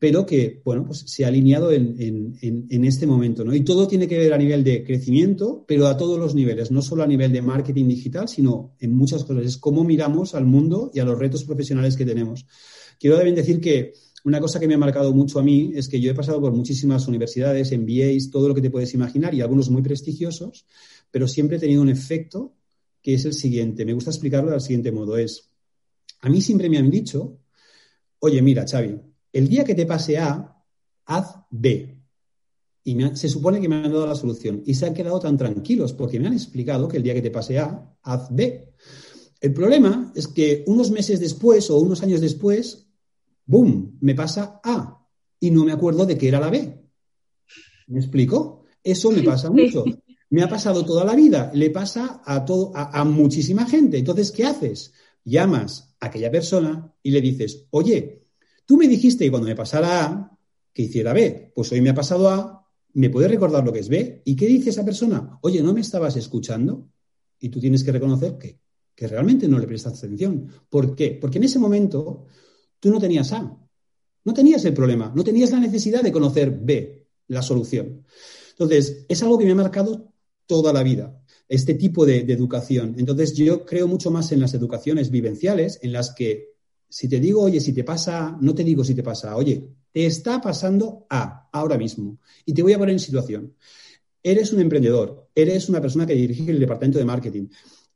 pero 0.00 0.24
que, 0.24 0.62
bueno, 0.64 0.86
pues 0.86 1.04
se 1.06 1.26
ha 1.26 1.28
alineado 1.28 1.70
en, 1.70 2.38
este 2.84 3.06
momento, 3.06 3.44
¿no? 3.44 3.54
Y 3.54 3.60
todo 3.60 3.86
tiene 3.86 4.08
que 4.08 4.16
ver 4.16 4.32
a 4.32 4.38
nivel 4.38 4.64
de 4.64 4.82
crecimiento, 4.82 5.62
pero 5.68 5.86
a 5.88 5.96
todos 5.98 6.18
los 6.18 6.34
niveles, 6.34 6.70
no 6.70 6.80
solo 6.80 7.02
a 7.02 7.06
nivel 7.06 7.30
de 7.32 7.42
marketing 7.42 7.86
digital, 7.86 8.26
sino 8.26 8.74
en 8.80 8.96
muchas 8.96 9.24
cosas. 9.24 9.44
Es 9.44 9.58
cómo 9.58 9.84
miramos 9.84 10.34
al 10.34 10.46
mundo 10.46 10.90
y 10.94 11.00
a 11.00 11.04
los 11.04 11.18
retos 11.18 11.44
profesionales 11.44 11.98
que 11.98 12.06
tenemos. 12.06 12.46
Quiero 12.98 13.16
también 13.16 13.36
decir 13.36 13.60
que 13.60 13.92
una 14.24 14.40
cosa 14.40 14.58
que 14.58 14.66
me 14.66 14.72
ha 14.72 14.78
marcado 14.78 15.12
mucho 15.12 15.38
a 15.38 15.42
mí 15.42 15.72
es 15.74 15.86
que 15.86 16.00
yo 16.00 16.10
he 16.10 16.14
pasado 16.14 16.40
por 16.40 16.54
muchísimas 16.54 17.06
universidades, 17.06 17.70
MBAs, 17.70 18.30
todo 18.30 18.48
lo 18.48 18.54
que 18.54 18.62
te 18.62 18.70
puedes 18.70 18.94
imaginar, 18.94 19.34
y 19.34 19.42
algunos 19.42 19.68
muy 19.68 19.82
prestigiosos, 19.82 20.64
pero 21.10 21.28
siempre 21.28 21.58
he 21.58 21.60
tenido 21.60 21.82
un 21.82 21.90
efecto 21.90 22.54
que 23.02 23.12
es 23.12 23.26
el 23.26 23.34
siguiente. 23.34 23.84
Me 23.84 23.92
gusta 23.92 24.08
explicarlo 24.08 24.50
del 24.50 24.62
siguiente 24.62 24.92
modo. 24.92 25.18
Es, 25.18 25.50
a 26.22 26.30
mí 26.30 26.40
siempre 26.40 26.70
me 26.70 26.78
han 26.78 26.90
dicho, 26.90 27.38
oye, 28.20 28.40
mira, 28.40 28.64
Xavi, 28.66 29.09
el 29.32 29.48
día 29.48 29.64
que 29.64 29.74
te 29.74 29.86
pase 29.86 30.18
A, 30.18 30.56
haz 31.06 31.36
B. 31.50 31.96
Y 32.82 32.96
se 33.14 33.28
supone 33.28 33.60
que 33.60 33.68
me 33.68 33.76
han 33.76 33.92
dado 33.92 34.06
la 34.06 34.14
solución. 34.14 34.62
Y 34.64 34.74
se 34.74 34.86
han 34.86 34.94
quedado 34.94 35.20
tan 35.20 35.36
tranquilos 35.36 35.92
porque 35.92 36.18
me 36.18 36.28
han 36.28 36.32
explicado 36.32 36.88
que 36.88 36.96
el 36.96 37.02
día 37.02 37.14
que 37.14 37.22
te 37.22 37.30
pase 37.30 37.58
A, 37.58 37.94
haz 38.02 38.34
B. 38.34 38.72
El 39.40 39.52
problema 39.52 40.12
es 40.14 40.28
que 40.28 40.64
unos 40.66 40.90
meses 40.90 41.20
después 41.20 41.70
o 41.70 41.78
unos 41.78 42.02
años 42.02 42.20
después, 42.20 42.86
¡boom!, 43.46 43.98
me 44.00 44.14
pasa 44.14 44.60
A. 44.64 45.06
Y 45.38 45.50
no 45.50 45.64
me 45.64 45.72
acuerdo 45.72 46.06
de 46.06 46.18
qué 46.18 46.28
era 46.28 46.40
la 46.40 46.50
B. 46.50 46.80
¿Me 47.88 47.98
explico? 47.98 48.64
Eso 48.82 49.10
me 49.10 49.22
pasa 49.22 49.50
mucho. 49.50 49.84
Me 50.30 50.42
ha 50.42 50.48
pasado 50.48 50.84
toda 50.84 51.04
la 51.04 51.14
vida. 51.14 51.50
Le 51.54 51.70
pasa 51.70 52.22
a, 52.24 52.44
todo, 52.44 52.72
a, 52.74 53.00
a 53.00 53.04
muchísima 53.04 53.66
gente. 53.66 53.98
Entonces, 53.98 54.30
¿qué 54.30 54.44
haces? 54.44 54.92
Llamas 55.24 55.96
a 56.00 56.06
aquella 56.06 56.30
persona 56.30 56.94
y 57.02 57.10
le 57.10 57.20
dices, 57.20 57.66
oye, 57.70 58.19
Tú 58.70 58.76
me 58.76 58.86
dijiste 58.86 59.24
que 59.24 59.32
cuando 59.32 59.48
me 59.48 59.56
pasara 59.56 60.04
A, 60.04 60.38
que 60.72 60.82
hiciera 60.82 61.12
B. 61.12 61.50
Pues 61.52 61.72
hoy 61.72 61.80
me 61.80 61.90
ha 61.90 61.94
pasado 61.96 62.28
A, 62.28 62.64
¿me 62.92 63.10
puedes 63.10 63.28
recordar 63.28 63.64
lo 63.64 63.72
que 63.72 63.80
es 63.80 63.88
B? 63.88 64.22
¿Y 64.24 64.36
qué 64.36 64.46
dice 64.46 64.70
esa 64.70 64.84
persona? 64.84 65.40
Oye, 65.42 65.60
¿no 65.60 65.74
me 65.74 65.80
estabas 65.80 66.14
escuchando? 66.14 66.88
Y 67.40 67.48
tú 67.48 67.58
tienes 67.58 67.82
que 67.82 67.90
reconocer 67.90 68.38
que, 68.38 68.60
que 68.94 69.08
realmente 69.08 69.48
no 69.48 69.58
le 69.58 69.66
prestas 69.66 69.98
atención. 69.98 70.46
¿Por 70.68 70.94
qué? 70.94 71.18
Porque 71.20 71.38
en 71.38 71.44
ese 71.46 71.58
momento 71.58 72.26
tú 72.78 72.92
no 72.92 73.00
tenías 73.00 73.32
A. 73.32 73.58
No 74.24 74.32
tenías 74.32 74.64
el 74.64 74.72
problema, 74.72 75.12
no 75.16 75.24
tenías 75.24 75.50
la 75.50 75.58
necesidad 75.58 76.04
de 76.04 76.12
conocer 76.12 76.52
B, 76.52 77.08
la 77.26 77.42
solución. 77.42 78.04
Entonces, 78.50 79.04
es 79.08 79.20
algo 79.24 79.36
que 79.36 79.46
me 79.46 79.50
ha 79.50 79.56
marcado 79.56 80.12
toda 80.46 80.72
la 80.72 80.84
vida, 80.84 81.20
este 81.48 81.74
tipo 81.74 82.06
de, 82.06 82.20
educación. 82.20 82.94
Entonces, 82.98 83.34
yo 83.34 83.64
creo 83.64 83.88
mucho 83.88 84.12
más 84.12 84.30
en 84.30 84.38
las 84.38 84.54
educaciones 84.54 85.10
vivenciales, 85.10 85.80
en 85.82 85.90
las 85.90 86.14
que 86.14 86.50
si 86.90 87.08
te 87.08 87.20
digo, 87.20 87.42
oye, 87.42 87.60
si 87.60 87.72
te 87.72 87.84
pasa, 87.84 88.36
no 88.40 88.52
te 88.52 88.64
digo 88.64 88.82
si 88.82 88.94
te 88.94 89.02
pasa, 89.02 89.36
oye, 89.36 89.64
te 89.92 90.06
está 90.06 90.40
pasando 90.40 91.06
A 91.08 91.48
ahora 91.52 91.78
mismo. 91.78 92.18
Y 92.44 92.52
te 92.52 92.62
voy 92.62 92.72
a 92.72 92.78
poner 92.78 92.94
en 92.94 92.98
situación. 92.98 93.54
Eres 94.22 94.52
un 94.52 94.60
emprendedor, 94.60 95.28
eres 95.34 95.68
una 95.68 95.80
persona 95.80 96.04
que 96.04 96.14
dirige 96.14 96.50
el 96.50 96.58
departamento 96.58 96.98
de 96.98 97.04
marketing. 97.04 97.46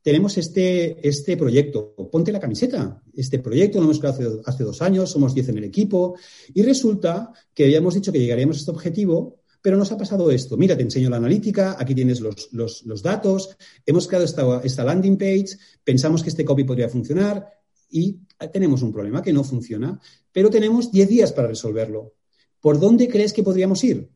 Tenemos 0.01 0.37
este, 0.37 1.07
este 1.07 1.35
proyecto, 1.35 1.93
ponte 2.11 2.31
la 2.31 2.39
camiseta. 2.39 3.03
Este 3.13 3.39
proyecto 3.39 3.79
lo 3.79 3.85
hemos 3.85 3.99
creado 3.99 4.41
hace, 4.45 4.63
dos 4.63 4.81
años, 4.81 5.11
somos 5.11 5.33
10 5.33 5.49
en 5.49 5.57
el 5.57 5.63
equipo, 5.65 6.15
y 6.53 6.61
resulta 6.63 7.33
que 7.53 7.65
habíamos 7.65 7.95
dicho 7.95 8.11
que 8.11 8.19
llegaríamos 8.19 8.57
a 8.57 8.59
este 8.59 8.71
objetivo 8.71 9.41
pero 9.61 9.77
nos 9.77 9.91
ha 9.91 9.97
pasado 9.97 10.29
esto. 10.29 10.57
Mira, 10.57 10.77
te 10.77 10.83
enseño 10.83 11.09
la 11.09 11.17
analítica, 11.17 11.75
aquí 11.79 11.95
tienes 11.95 12.19
los, 12.19 13.01
datos, 13.01 13.57
hemos 13.83 14.07
creado 14.07 14.23
esta, 14.23 14.61
esta, 14.63 14.83
landing 14.83 15.17
page, 15.17 15.57
pensamos 15.83 16.21
que 16.21 16.29
este 16.29 16.45
copy 16.45 16.63
podría 16.63 16.87
funcionar 16.87 17.43
y 17.89 18.19
tenemos 18.51 18.81
un 18.81 18.91
problema 18.91 19.21
que 19.21 19.33
no 19.33 19.43
funciona, 19.43 19.99
pero 20.31 20.49
tenemos 20.49 20.91
10 20.91 21.09
días 21.09 21.31
para 21.31 21.47
resolverlo. 21.47 22.13
¿Por 22.59 22.79
dónde 22.79 23.07
crees 23.07 23.33
que 23.33 23.43
podríamos 23.43 23.83
ir? 23.83 24.09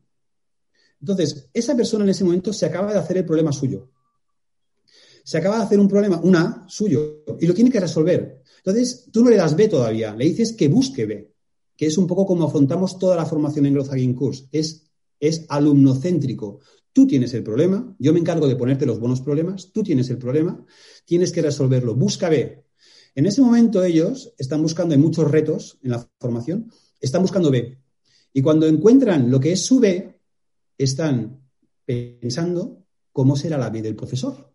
Entonces, 1.00 1.48
esa 1.54 1.76
persona 1.76 2.04
en 2.04 2.10
ese 2.10 2.24
momento 2.24 2.52
se 2.52 2.66
acaba 2.66 2.92
de 2.92 2.98
hacer 2.98 3.18
el 3.18 3.24
problema 3.24 3.52
suyo. 3.52 3.90
Se 5.24 5.38
acaba 5.38 5.58
de 5.58 5.64
hacer 5.64 5.80
un 5.80 5.88
problema, 5.88 6.20
una, 6.22 6.64
suyo, 6.68 7.24
y 7.40 7.46
lo 7.46 7.54
tiene 7.54 7.70
que 7.70 7.80
resolver. 7.80 8.42
Entonces, 8.58 9.08
tú 9.10 9.22
no 9.22 9.30
le 9.30 9.36
das 9.36 9.56
B 9.56 9.68
todavía, 9.68 10.14
le 10.14 10.24
dices 10.24 10.52
que 10.52 10.68
busque 10.68 11.06
B, 11.06 11.32
que 11.76 11.86
es 11.86 11.96
un 11.96 12.06
poco 12.06 12.26
como 12.26 12.44
afrontamos 12.44 12.98
toda 12.98 13.16
la 13.16 13.26
formación 13.26 13.66
en 13.66 13.74
Growth 13.74 13.88
Hacking 13.88 14.14
Course. 14.14 14.48
Es 14.52 14.90
es 15.20 15.44
alumnocéntrico. 15.48 16.60
Tú 16.92 17.06
tienes 17.06 17.32
el 17.34 17.44
problema, 17.44 17.94
yo 17.98 18.12
me 18.12 18.18
encargo 18.18 18.48
de 18.48 18.56
ponerte 18.56 18.86
los 18.86 18.98
buenos 18.98 19.20
problemas, 19.20 19.70
tú 19.72 19.82
tienes 19.84 20.10
el 20.10 20.18
problema, 20.18 20.64
tienes 21.04 21.30
que 21.30 21.42
resolverlo, 21.42 21.94
busca 21.94 22.28
B. 22.28 22.64
En 23.14 23.26
ese 23.26 23.40
momento 23.40 23.82
ellos 23.82 24.32
están 24.38 24.62
buscando, 24.62 24.94
hay 24.94 25.00
muchos 25.00 25.30
retos 25.30 25.78
en 25.82 25.90
la 25.90 26.08
formación, 26.18 26.70
están 27.00 27.22
buscando 27.22 27.50
B. 27.50 27.78
Y 28.32 28.42
cuando 28.42 28.66
encuentran 28.66 29.30
lo 29.30 29.40
que 29.40 29.52
es 29.52 29.64
su 29.64 29.80
B, 29.80 30.20
están 30.78 31.40
pensando 31.84 32.84
cómo 33.12 33.36
será 33.36 33.58
la 33.58 33.70
B 33.70 33.82
del 33.82 33.96
profesor. 33.96 34.52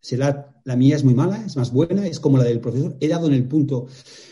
Será, 0.00 0.60
la 0.64 0.76
mía 0.76 0.96
es 0.96 1.04
muy 1.04 1.14
mala, 1.14 1.44
es 1.44 1.56
más 1.56 1.72
buena, 1.72 2.06
es 2.06 2.20
como 2.20 2.38
la 2.38 2.44
del 2.44 2.60
profesor, 2.60 2.96
he 3.00 3.08
dado 3.08 3.26
en 3.26 3.34
el 3.34 3.46
punto. 3.46 3.86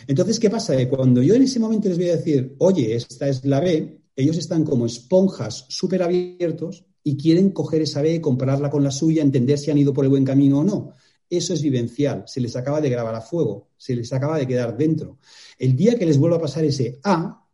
Entonces, 0.07 0.41
¿qué 0.41 0.51
pasa? 0.51 0.75
Cuando 0.89 1.23
yo 1.23 1.35
en 1.35 1.43
ese 1.43 1.61
momento 1.61 1.89
les 1.89 1.99
voy 1.99 2.09
a 2.09 2.17
decir, 2.17 2.57
oye, 2.59 2.97
esta 2.97 3.29
es 3.29 3.45
la 3.45 3.61
B, 3.61 4.01
ellos 4.17 4.37
están 4.37 4.65
como 4.65 4.87
esponjas 4.87 5.67
súper 5.69 6.03
abiertos 6.03 6.85
y 7.05 7.17
quieren 7.17 7.51
coger 7.51 7.83
esa 7.83 8.03
B, 8.03 8.21
compararla 8.21 8.71
con 8.71 8.83
la 8.83 8.91
suya, 8.91 9.23
entender 9.23 9.59
si 9.59 9.71
han 9.71 9.79
ido 9.79 9.93
por 9.93 10.05
el 10.05 10.11
buen 10.11 10.25
camino 10.25 10.61
o 10.61 10.65
no. 10.65 10.95
Eso 11.31 11.53
es 11.53 11.63
vivencial, 11.63 12.25
se 12.27 12.41
les 12.41 12.57
acaba 12.57 12.81
de 12.81 12.91
grabar 12.91 13.15
a 13.15 13.21
fuego, 13.21 13.69
se 13.77 13.95
les 13.95 14.13
acaba 14.13 14.39
de 14.39 14.47
quedar 14.47 14.77
dentro. 14.77 15.19
El 15.59 15.77
día 15.77 15.99
que 15.99 16.07
les 16.07 16.19
vuelva 16.19 16.37
a 16.37 16.41
pasar 16.41 16.65
ese 16.65 17.01
A, 17.05 17.47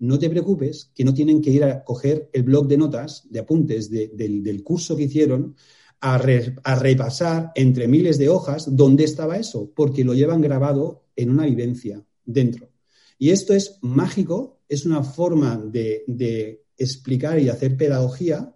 no 0.00 0.18
te 0.18 0.30
preocupes, 0.30 0.90
que 0.94 1.04
no 1.04 1.14
tienen 1.14 1.40
que 1.40 1.50
ir 1.50 1.64
a 1.64 1.84
coger 1.84 2.30
el 2.32 2.42
blog 2.42 2.66
de 2.66 2.78
notas, 2.78 3.26
de 3.30 3.40
apuntes 3.40 3.90
del, 3.90 4.62
curso 4.64 4.96
que 4.96 5.04
hicieron, 5.04 5.54
a, 6.00 6.18
repasar 6.18 7.52
entre 7.54 7.86
miles 7.86 8.18
de 8.18 8.30
hojas 8.30 8.74
dónde 8.74 9.04
estaba 9.04 9.36
eso, 9.36 9.70
porque 9.74 10.04
lo 10.04 10.14
llevan 10.14 10.40
grabado 10.40 11.04
en 11.16 11.30
una 11.30 11.44
vivencia 11.44 12.02
dentro. 12.24 12.70
Y 13.18 13.30
esto 13.30 13.52
es 13.52 13.78
mágico 13.82 14.60
es 14.70 14.86
una 14.86 15.02
forma 15.02 15.60
de, 15.62 16.64
explicar 16.78 17.38
y 17.38 17.50
hacer 17.50 17.76
pedagogía 17.76 18.54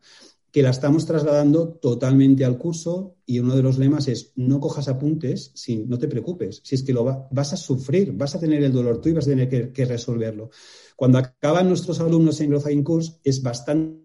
que 0.54 0.62
la 0.62 0.70
estamos 0.70 1.04
trasladando 1.04 1.68
totalmente 1.68 2.44
al 2.44 2.58
curso 2.58 3.16
y 3.26 3.40
uno 3.40 3.56
de 3.56 3.62
los 3.64 3.76
lemas 3.76 4.06
es 4.06 4.30
no 4.36 4.60
cojas 4.60 4.86
apuntes, 4.86 5.50
sin, 5.56 5.88
no 5.88 5.98
te 5.98 6.06
preocupes, 6.06 6.60
si 6.62 6.76
es 6.76 6.84
que 6.84 6.92
lo 6.92 7.02
vas 7.04 7.52
a 7.52 7.56
sufrir, 7.56 8.12
vas 8.12 8.36
a 8.36 8.38
tener 8.38 8.62
el 8.62 8.72
dolor 8.72 9.00
tú 9.00 9.08
y 9.08 9.14
vas 9.14 9.26
a 9.26 9.30
tener 9.30 9.72
que, 9.72 9.84
resolverlo. 9.84 10.50
Cuando 10.94 11.18
acaban 11.18 11.66
nuestros 11.66 11.98
alumnos 11.98 12.40
en 12.40 12.50
Growth 12.50 12.66
Hacking 12.66 12.84
Course 12.84 13.14
es 13.24 13.42
bastante 13.42 13.98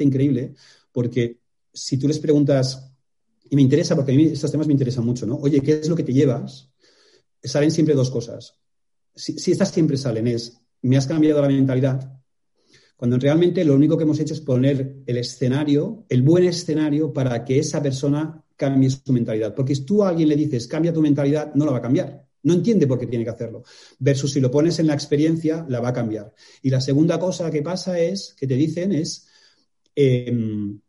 increíble 0.00 0.56
porque 0.90 1.42
si 1.72 1.96
tú 1.96 2.08
les 2.08 2.18
preguntas, 2.18 2.92
y 3.48 3.54
me 3.54 3.62
interesa 3.62 3.94
porque 3.94 4.10
a 4.10 4.16
mí 4.16 4.24
estos 4.24 4.50
temas 4.50 4.66
me 4.66 4.72
interesan 4.72 5.04
mucho, 5.04 5.26
¿no? 5.26 5.36
Oye, 5.36 5.60
¿qué 5.60 5.74
es 5.74 5.88
lo 5.88 5.94
que 5.94 6.02
te 6.02 6.12
llevas? 6.12 6.72
Salen 7.40 7.70
siempre 7.70 7.94
dos 7.94 8.10
cosas. 8.10 8.58
Si, 9.14 9.38
si 9.38 9.52
estas 9.52 9.70
siempre 9.70 9.96
salen 9.96 10.26
es 10.26 10.60
me 10.82 10.96
has 10.96 11.06
cambiado 11.06 11.40
la 11.40 11.46
mentalidad, 11.46 12.17
cuando 12.98 13.16
realmente 13.16 13.64
lo 13.64 13.76
único 13.76 13.96
que 13.96 14.02
hemos 14.02 14.18
hecho 14.18 14.34
es 14.34 14.40
poner 14.40 14.96
el 15.06 15.18
escenario, 15.18 16.04
el 16.08 16.22
buen 16.22 16.42
escenario 16.42 17.12
para 17.12 17.44
que 17.44 17.60
esa 17.60 17.80
persona 17.80 18.44
cambie 18.56 18.90
su 18.90 19.12
mentalidad. 19.12 19.54
Porque 19.54 19.76
si 19.76 19.82
tú 19.84 20.02
a 20.02 20.08
alguien 20.08 20.28
le 20.28 20.34
dices, 20.34 20.66
cambia 20.66 20.92
tu 20.92 21.00
mentalidad, 21.00 21.54
no 21.54 21.64
la 21.64 21.70
va 21.70 21.78
a 21.78 21.82
cambiar. 21.82 22.26
No 22.42 22.54
entiende 22.54 22.88
por 22.88 22.98
qué 22.98 23.06
tiene 23.06 23.22
que 23.22 23.30
hacerlo. 23.30 23.62
Versus 24.00 24.32
si 24.32 24.40
lo 24.40 24.50
pones 24.50 24.80
en 24.80 24.88
la 24.88 24.94
experiencia, 24.94 25.64
la 25.68 25.78
va 25.78 25.90
a 25.90 25.92
cambiar. 25.92 26.34
Y 26.60 26.70
la 26.70 26.80
segunda 26.80 27.20
cosa 27.20 27.52
que 27.52 27.62
pasa 27.62 28.00
es, 28.00 28.34
que 28.36 28.48
te 28.48 28.56
dicen 28.56 28.90
es, 28.90 29.28
em, 29.94 30.80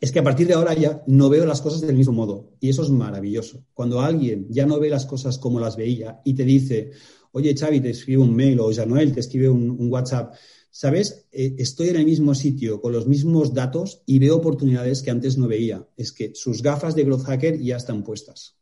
es 0.00 0.10
que 0.10 0.20
a 0.20 0.24
partir 0.24 0.46
de 0.46 0.54
ahora 0.54 0.72
ya 0.72 1.02
no 1.08 1.28
veo 1.28 1.44
las 1.44 1.60
cosas 1.60 1.82
del 1.82 1.94
mismo 1.94 2.14
modo. 2.14 2.54
Y 2.58 2.70
eso 2.70 2.84
es 2.84 2.88
maravilloso. 2.88 3.66
Cuando 3.74 4.00
alguien 4.00 4.46
ya 4.48 4.64
no 4.64 4.80
ve 4.80 4.88
las 4.88 5.04
cosas 5.04 5.36
como 5.36 5.60
las 5.60 5.76
veía 5.76 6.22
y 6.24 6.32
te 6.32 6.44
dice, 6.44 6.92
oye, 7.32 7.54
Xavi, 7.54 7.80
te 7.80 7.90
escribe 7.90 8.22
un 8.22 8.34
mail 8.34 8.60
o 8.60 8.72
Januel 8.72 9.12
te 9.12 9.20
escribe 9.20 9.48
un, 9.48 9.90
WhatsApp. 9.90 10.34
¿Sabes? 10.70 11.26
Eh, 11.32 11.54
estoy 11.58 11.88
en 11.88 11.96
el 11.96 12.04
mismo 12.04 12.34
sitio, 12.34 12.80
con 12.80 12.92
los 12.92 13.06
mismos 13.06 13.54
datos 13.54 14.02
y 14.06 14.18
veo 14.18 14.36
oportunidades 14.36 15.02
que 15.02 15.10
antes 15.10 15.38
no 15.38 15.48
veía. 15.48 15.86
Es 15.96 16.12
que 16.12 16.34
sus 16.34 16.62
gafas 16.62 16.94
de 16.94 17.04
Growth 17.04 17.24
Hacker 17.24 17.58
ya 17.58 17.76
están 17.76 18.04
puestas. 18.04 18.56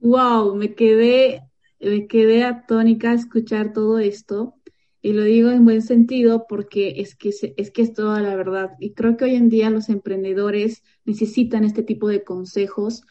Wow, 0.00 0.54
me 0.56 0.74
quedé, 0.74 1.42
me 1.80 2.06
quedé 2.06 2.44
atónica 2.44 3.14
escuchar 3.14 3.72
todo 3.72 3.98
esto. 3.98 4.56
Y 5.00 5.14
lo 5.14 5.22
digo 5.22 5.50
en 5.50 5.64
buen 5.64 5.82
sentido 5.82 6.46
porque 6.48 7.00
es 7.00 7.16
que, 7.16 7.30
es 7.56 7.70
que 7.70 7.82
es 7.82 7.92
toda 7.92 8.20
la 8.20 8.36
verdad. 8.36 8.70
Y 8.78 8.92
creo 8.92 9.16
que 9.16 9.24
hoy 9.24 9.34
en 9.34 9.48
día 9.48 9.70
los 9.70 9.88
emprendedores 9.88 10.82
necesitan 11.04 11.64
este 11.64 11.82
tipo 11.82 12.08
de 12.08 12.22
consejos. 12.22 13.02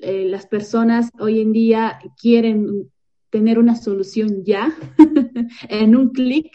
Eh, 0.00 0.26
las 0.26 0.46
personas 0.46 1.10
hoy 1.18 1.40
en 1.40 1.52
día 1.52 1.98
quieren 2.20 2.90
tener 3.30 3.58
una 3.58 3.76
solución 3.76 4.44
ya, 4.44 4.72
en 5.68 5.96
un 5.96 6.10
clic 6.10 6.52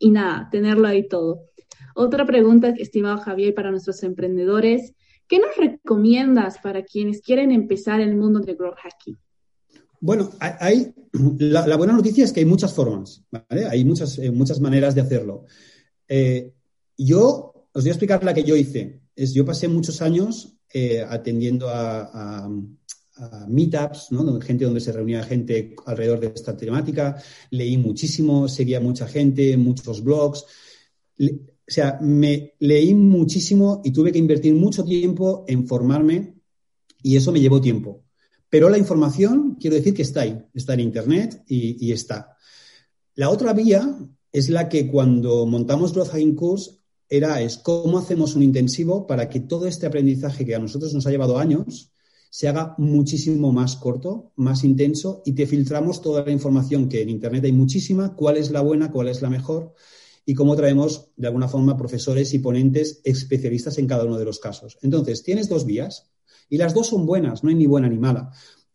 y 0.00 0.10
nada, 0.10 0.48
tenerlo 0.50 0.88
ahí 0.88 1.06
todo. 1.06 1.50
Otra 1.94 2.26
pregunta, 2.26 2.70
estimado 2.70 3.18
Javier, 3.18 3.54
para 3.54 3.70
nuestros 3.70 4.02
emprendedores. 4.02 4.94
¿Qué 5.28 5.38
nos 5.38 5.56
recomiendas 5.56 6.58
para 6.58 6.82
quienes 6.82 7.20
quieren 7.20 7.52
empezar 7.52 8.00
el 8.00 8.16
mundo 8.16 8.40
de 8.40 8.54
Grow 8.54 8.72
Hacking? 8.74 9.16
Bueno, 10.00 10.30
hay, 10.40 10.92
la, 11.12 11.76
buena 11.76 11.92
noticia 11.92 12.24
es 12.24 12.32
que 12.32 12.40
hay 12.40 12.46
muchas 12.46 12.74
formas, 12.74 13.22
¿vale? 13.30 13.66
Hay 13.66 13.84
muchas, 13.84 14.18
eh, 14.18 14.30
muchas 14.30 14.60
maneras 14.60 14.94
de 14.94 15.02
hacerlo. 15.02 15.44
Eh, 16.08 16.52
yo 16.96 17.68
os 17.72 17.82
voy 17.84 17.90
a 17.90 17.92
explicar 17.92 18.24
la 18.24 18.34
que 18.34 18.42
yo 18.42 18.56
hice. 18.56 19.02
Es, 19.14 19.34
yo 19.34 19.44
pasé 19.44 19.68
muchos 19.68 20.02
años 20.02 20.56
eh, 20.72 21.04
atendiendo 21.06 21.68
a, 21.68 22.48
meetups, 23.48 24.12
¿no? 24.12 24.40
gente 24.40 24.64
donde 24.64 24.80
se 24.80 24.92
reunía 24.92 25.22
gente 25.22 25.74
alrededor 25.86 26.20
de 26.20 26.32
esta 26.34 26.56
temática. 26.56 27.22
Leí 27.50 27.76
muchísimo, 27.76 28.48
seguía 28.48 28.80
mucha 28.80 29.06
gente, 29.06 29.56
muchos 29.56 30.02
blogs. 30.02 30.44
o 31.18 31.26
sea, 31.66 31.98
me 32.00 32.54
leí 32.58 32.94
muchísimo 32.94 33.80
y 33.84 33.92
tuve 33.92 34.12
que 34.12 34.18
invertir 34.18 34.54
mucho 34.54 34.84
tiempo 34.84 35.44
en 35.46 35.66
formarme 35.66 36.34
y 37.02 37.16
eso 37.16 37.32
me 37.32 37.40
llevó 37.40 37.60
tiempo. 37.60 38.04
Pero 38.48 38.68
la 38.68 38.78
información, 38.78 39.56
quiero 39.60 39.76
decir 39.76 39.94
que 39.94 40.02
está 40.02 40.22
ahí, 40.22 40.44
está 40.54 40.74
en 40.74 40.80
Internet 40.80 41.42
y, 41.46 41.92
está. 41.92 42.36
La 43.14 43.30
otra 43.30 43.52
vía 43.52 43.96
es 44.32 44.50
la 44.50 44.68
que 44.68 44.88
cuando 44.88 45.46
montamos 45.46 45.92
Growth 45.92 46.08
Hacking 46.08 46.34
Course 46.34 46.72
era 47.08 47.40
es 47.40 47.58
cómo 47.58 47.98
hacemos 47.98 48.34
un 48.34 48.42
intensivo 48.42 49.06
para 49.06 49.28
que 49.28 49.40
todo 49.40 49.66
este 49.66 49.86
aprendizaje 49.86 50.44
que 50.44 50.54
a 50.54 50.58
nosotros 50.58 50.94
nos 50.94 51.06
ha 51.06 51.10
llevado 51.10 51.38
años 51.38 51.89
se 52.30 52.48
haga 52.48 52.74
muchísimo 52.78 53.52
más 53.52 53.76
corto, 53.76 54.32
más 54.36 54.62
intenso 54.62 55.20
y 55.26 55.32
te 55.32 55.46
filtramos 55.46 56.00
toda 56.00 56.24
la 56.24 56.30
información 56.30 56.88
que 56.88 57.02
en 57.02 57.10
Internet 57.10 57.44
hay 57.44 57.52
muchísima, 57.52 58.14
cuál 58.14 58.36
es 58.36 58.52
la 58.52 58.60
buena, 58.60 58.92
cuál 58.92 59.08
es 59.08 59.20
la 59.20 59.28
mejor 59.28 59.74
y 60.24 60.34
cómo 60.34 60.54
traemos 60.54 61.10
de 61.16 61.26
alguna 61.26 61.48
forma 61.48 61.76
profesores 61.76 62.32
y 62.32 62.38
ponentes 62.38 63.00
especialistas 63.02 63.78
en 63.78 63.88
cada 63.88 64.04
uno 64.04 64.16
de 64.16 64.24
los 64.24 64.38
casos. 64.38 64.78
Entonces, 64.82 65.24
tienes 65.24 65.48
dos 65.48 65.66
vías 65.66 66.10
y 66.48 66.56
las 66.56 66.72
dos 66.72 66.86
son 66.86 67.04
buenas, 67.04 67.42
no 67.42 67.50
hay 67.50 67.56
ni 67.56 67.66
buena 67.66 67.88
ni 67.88 67.98
mala. 67.98 68.30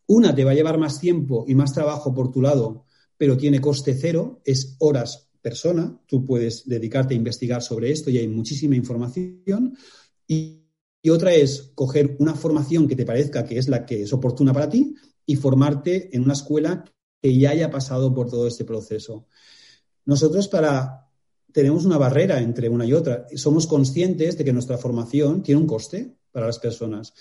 Una 0.05 0.35
te 0.35 0.43
va 0.43 0.51
a 0.51 0.55
llevar 0.55 0.77
más 0.77 0.99
tiempo 0.99 1.45
y 1.47 1.55
más 1.55 1.73
trabajo 1.73 2.13
por 2.13 2.31
tu 2.31 2.41
lado, 2.41 2.83
pero 3.17 3.37
tiene 3.37 3.61
coste 3.61 3.95
cero, 3.95 4.41
es 4.43 4.75
horas 4.79 5.29
persona, 5.41 5.97
tú 6.07 6.25
puedes 6.25 6.67
dedicarte 6.67 7.13
a 7.13 7.17
investigar 7.17 7.61
sobre 7.61 7.91
esto 7.91 8.09
y 8.09 8.17
hay 8.17 8.27
muchísima 8.27 8.75
información. 8.75 9.77
Y 10.27 10.64
y 11.05 11.11
otra 11.11 11.35
es 11.35 11.71
coger 11.75 12.15
una 12.17 12.33
formación 12.33 12.87
que 12.87 12.95
te 12.95 13.05
parezca 13.05 13.45
que 13.45 13.59
es 13.59 13.69
la 13.69 13.85
que 13.85 14.01
es 14.01 14.11
oportuna 14.11 14.51
para 14.53 14.71
ti 14.71 14.95
y 15.23 15.35
formarte 15.35 16.09
en 16.15 16.23
una 16.23 16.33
escuela 16.33 16.83
que 17.21 17.37
ya 17.37 17.51
haya 17.51 17.69
pasado 17.69 18.11
por 18.11 18.27
todo 18.27 18.47
este 18.47 18.65
proceso. 18.65 19.27
Nosotros 20.05 20.47
para 20.47 21.07
tenemos 21.51 21.85
una 21.85 21.99
barrera 21.99 22.41
entre 22.41 22.69
una 22.69 22.87
y 22.87 22.93
otra. 22.93 23.27
Somos 23.35 23.67
conscientes 23.67 24.35
de 24.35 24.43
que 24.43 24.51
nuestra 24.51 24.79
formación 24.79 25.43
tiene 25.43 25.61
un 25.61 25.67
coste 25.67 26.15
para 26.31 26.47
las 26.47 26.57
personas. 26.57 27.13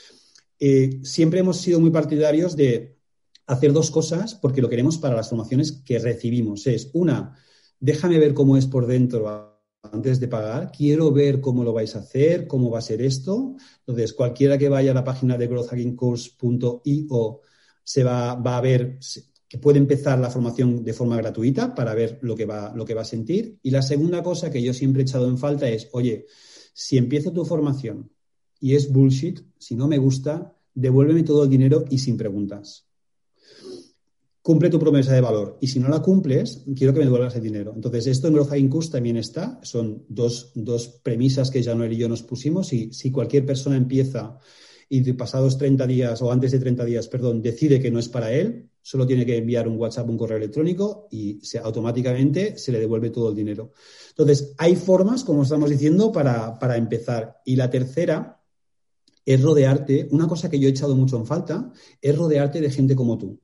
Eh, 0.59 1.01
siempre 1.03 1.41
hemos 1.41 1.59
sido 1.59 1.79
muy 1.79 1.91
partidarios 1.91 2.57
de 2.57 2.97
hacer 3.47 3.75
dos 3.75 3.91
cosas 3.91 4.35
porque 4.35 4.63
lo 4.63 4.71
queremos 4.71 4.97
para 4.97 5.15
las 5.15 5.29
formaciones 5.29 5.73
que 5.85 5.99
recibimos. 5.99 6.67
Es 6.67 6.89
una, 6.95 7.37
déjame 7.81 8.19
ver 8.19 8.33
cómo 8.33 8.57
es 8.57 8.65
por 8.65 8.87
dentro 8.87 9.29
antes 9.93 10.21
de 10.21 10.29
pagar, 10.29 10.71
quiero 10.71 11.13
ver 11.13 11.41
cómo 11.41 11.65
lo 11.65 11.73
vais 11.73 11.95
a 11.97 12.01
hacer, 12.01 12.47
cómo 12.47 12.71
va 12.71 12.79
a 12.79 12.83
ser 12.83 13.03
esto. 13.03 13.57
Entonces, 13.81 14.13
cualquiera 14.13 14.59
que 14.59 14.69
vaya 14.69 14.91
a 14.93 14.95
la 14.95 15.05
página 15.05 15.37
de 15.37 15.47
growthhackingcourse.io 15.47 17.41
se 17.83 18.05
va, 18.05 18.33
a 18.33 18.61
ver 18.61 18.99
que 19.49 19.59
puede 19.59 19.79
empezar 19.79 20.19
la 20.19 20.31
formación 20.31 20.83
de 20.83 20.93
forma 20.93 21.17
gratuita 21.17 21.75
para 21.75 21.95
ver 21.95 22.19
lo 22.23 22.35
que 22.35 22.47
va 22.47 22.73
a 22.73 23.05
sentir. 23.05 23.59
Y 23.63 23.71
la 23.71 23.83
segunda 23.83 24.23
cosa 24.23 24.51
que 24.51 24.63
yo 24.63 24.73
siempre 24.73 25.03
he 25.03 25.05
echado 25.05 25.29
en 25.29 25.39
falta 25.39 25.69
es, 25.69 25.89
oye, 25.93 26.27
si 26.73 26.97
empiezo 26.97 27.33
tu 27.33 27.45
formación 27.45 28.11
y 28.61 28.75
es 28.75 28.91
bullshit, 28.91 29.41
si 29.59 29.77
no 29.77 29.87
me 29.87 29.99
gusta, 29.99 30.57
devuélveme 30.75 31.23
todo 31.23 31.45
el 31.45 31.51
dinero 31.51 31.85
y 31.91 31.99
sin 31.99 32.17
preguntas 32.17 32.87
cumple 34.45 34.69
tu 34.69 34.79
promesa 34.79 35.15
de 35.15 35.23
valor. 35.23 35.57
Y 35.63 35.69
si 35.69 35.81
no 35.81 35.89
la 35.89 36.03
cumples, 36.03 36.65
quiero 36.77 36.93
que 36.93 36.99
me 36.99 37.07
devuelvas 37.07 37.35
el 37.35 37.43
dinero. 37.43 37.73
Entonces, 37.75 38.07
esto 38.07 38.29
en 38.29 38.35
Growth 38.35 38.51
Hacking 38.51 38.91
también 38.93 39.17
está. 39.17 39.59
Son 39.63 40.05
dos, 40.07 40.53
premisas 41.03 41.51
que 41.51 41.65
Januel 41.65 41.95
y 41.95 41.97
yo 41.97 42.11
nos 42.11 42.23
pusimos. 42.23 42.71
Y 42.75 42.93
si 42.93 43.11
cualquier 43.11 43.47
persona 43.47 43.79
empieza 43.79 44.37
y 44.91 45.01
pasados 45.15 45.57
30 45.57 45.87
días 45.87 46.21
o 46.21 46.31
antes 46.31 46.53
de 46.53 46.59
30 46.59 46.85
días, 46.85 47.09
perdón, 47.09 47.41
decide 47.41 47.81
que 47.81 47.91
no 47.91 47.99
es 47.99 48.11
para 48.11 48.33
él, 48.35 48.69
solo 48.83 49.07
tiene 49.07 49.25
que 49.25 49.39
enviar 49.39 49.67
un 49.67 49.79
WhatsApp, 49.79 50.11
un 50.11 50.19
correo 50.19 50.37
electrónico 50.37 51.09
y 51.11 51.41
automáticamente 51.63 52.59
se 52.59 52.71
le 52.71 52.81
devuelve 52.81 53.09
todo 53.09 53.31
el 53.31 53.35
dinero. 53.35 53.73
Entonces, 54.11 54.53
hay 54.59 54.77
formas, 54.77 55.25
como 55.25 55.45
estamos 55.45 55.71
diciendo, 55.71 56.13
para, 56.13 56.59
para 56.59 56.77
empezar. 56.77 57.41
Y 57.47 57.57
la 57.57 57.71
tercera 57.71 58.43
es 59.25 59.41
rodearte, 59.41 60.07
una 60.11 60.29
cosa 60.29 60.51
que 60.51 60.59
yo 60.59 60.69
he 60.69 60.73
echado 60.73 60.95
mucho 60.95 61.17
en 61.17 61.25
falta, 61.25 61.73
es 62.03 62.15
rodearte 62.15 62.61
de 62.61 62.71
gente 62.71 62.95
como 62.95 63.17
tú. 63.17 63.41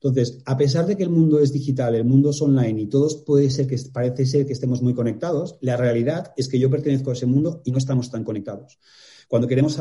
Entonces, 0.00 0.38
a 0.46 0.56
pesar 0.56 0.86
de 0.86 0.96
que 0.96 1.02
el 1.02 1.10
mundo 1.10 1.40
es 1.40 1.52
digital, 1.52 1.94
el 1.96 2.04
mundo 2.04 2.30
es 2.30 2.40
online 2.40 2.82
y 2.82 2.86
todos 2.86 3.16
puede 3.16 3.50
ser 3.50 3.66
que 3.66 3.76
parece 3.92 4.26
ser 4.26 4.46
que 4.46 4.52
estemos 4.52 4.80
muy 4.80 4.94
conectados, 4.94 5.58
la 5.60 5.76
realidad 5.76 6.32
es 6.36 6.48
que 6.48 6.58
yo 6.58 6.70
pertenezco 6.70 7.10
a 7.10 7.14
ese 7.14 7.26
mundo 7.26 7.62
y 7.64 7.72
no 7.72 7.78
estamos 7.78 8.08
tan 8.08 8.22
conectados. 8.22 8.78
Cuando 9.26 9.48
queremos 9.48 9.78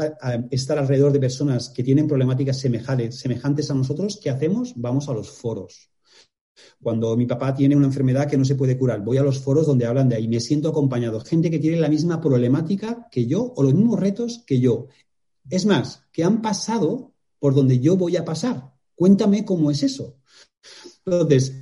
estar 0.50 0.78
alrededor 0.78 1.12
de 1.12 1.20
personas 1.20 1.70
que 1.70 1.84
tienen 1.84 2.08
problemáticas 2.08 2.60
semejantes, 2.60 3.20
semejantes 3.20 3.70
a 3.70 3.76
nosotros, 3.76 4.20
¿qué 4.22 4.32
hacemos? 4.32 4.74
Vamos 4.76 5.08
a 5.08 5.14
los 5.14 5.30
foros. 5.30 5.92
Cuando 6.82 7.16
mi 7.16 7.28
papá 7.28 7.54
tiene 7.54 7.76
una 7.76 7.86
enfermedad 7.86 8.28
que 8.28 8.38
no 8.38 8.44
se 8.44 8.56
puede 8.56 8.78
curar, 8.78 9.04
voy 9.04 9.18
a 9.18 9.24
los 9.24 9.40
foros 9.40 9.68
donde 9.68 9.86
hablan 9.86 10.10
de 10.10 10.16
ahí, 10.16 10.28
me 10.28 10.40
siento 10.40 10.70
acompañado, 10.70 11.20
gente 11.20 11.52
que 11.52 11.60
tiene 11.60 11.78
la 11.78 11.90
misma 11.90 12.20
problemática 12.20 13.08
que 13.12 13.28
yo 13.28 13.54
o 13.56 13.64
los 13.64 13.76
mismos 13.76 14.00
retos 14.00 14.44
que 14.48 14.60
yo. 14.60 14.88
Es 15.50 15.66
más, 15.66 16.04
que 16.12 16.24
han 16.24 16.42
pasado 16.42 17.14
por 17.40 17.54
donde 17.54 17.80
yo 17.80 17.96
voy 17.96 18.18
a 18.18 18.26
pasar. 18.26 18.77
Cuéntame 18.98 19.46
cómo 19.46 19.70
es 19.70 19.84
eso. 19.84 20.18
Entonces, 21.06 21.54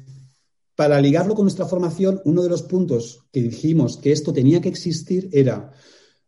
para 0.73 1.01
ligarlo 1.01 1.35
con 1.35 1.43
nuestra 1.43 1.65
formación, 1.65 2.21
uno 2.23 2.41
de 2.41 2.49
los 2.49 2.63
puntos 2.63 3.25
que 3.31 3.41
dijimos 3.41 3.97
que 3.97 4.13
esto 4.13 4.31
tenía 4.31 4.61
que 4.61 4.69
existir 4.69 5.29
era 5.33 5.73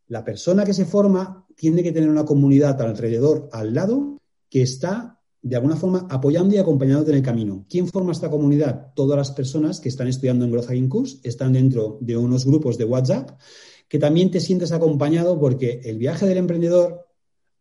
la 0.07 0.25
persona 0.25 0.65
que 0.65 0.73
se 0.73 0.85
forma 0.85 1.45
tiene 1.55 1.81
que 1.81 1.93
tener 1.93 2.09
una 2.09 2.25
comunidad 2.25 2.81
alrededor, 2.81 3.49
al 3.53 3.73
lado, 3.73 4.17
que 4.49 4.61
está 4.61 5.21
de 5.41 5.55
alguna 5.55 5.77
forma 5.77 6.07
apoyando 6.09 6.53
y 6.53 6.57
acompañándote 6.57 7.11
en 7.11 7.17
el 7.17 7.23
camino. 7.23 7.65
¿Quién 7.69 7.87
forma 7.87 8.11
esta 8.11 8.29
comunidad? 8.29 8.93
Todas 8.93 9.17
las 9.17 9.31
personas 9.31 9.79
que 9.79 9.87
están 9.87 10.09
estudiando 10.09 10.43
en 10.43 10.51
Growth 10.51 10.67
Hacking 10.67 10.89
están 11.23 11.53
dentro 11.53 11.97
de 12.01 12.17
unos 12.17 12.45
grupos 12.45 12.77
de 12.77 12.83
WhatsApp 12.83 13.39
que 13.87 13.97
también 13.97 14.29
te 14.29 14.41
sientes 14.41 14.73
acompañado 14.73 15.39
porque 15.39 15.79
el 15.85 15.97
viaje 15.97 16.25
del 16.25 16.37
emprendedor, 16.37 17.07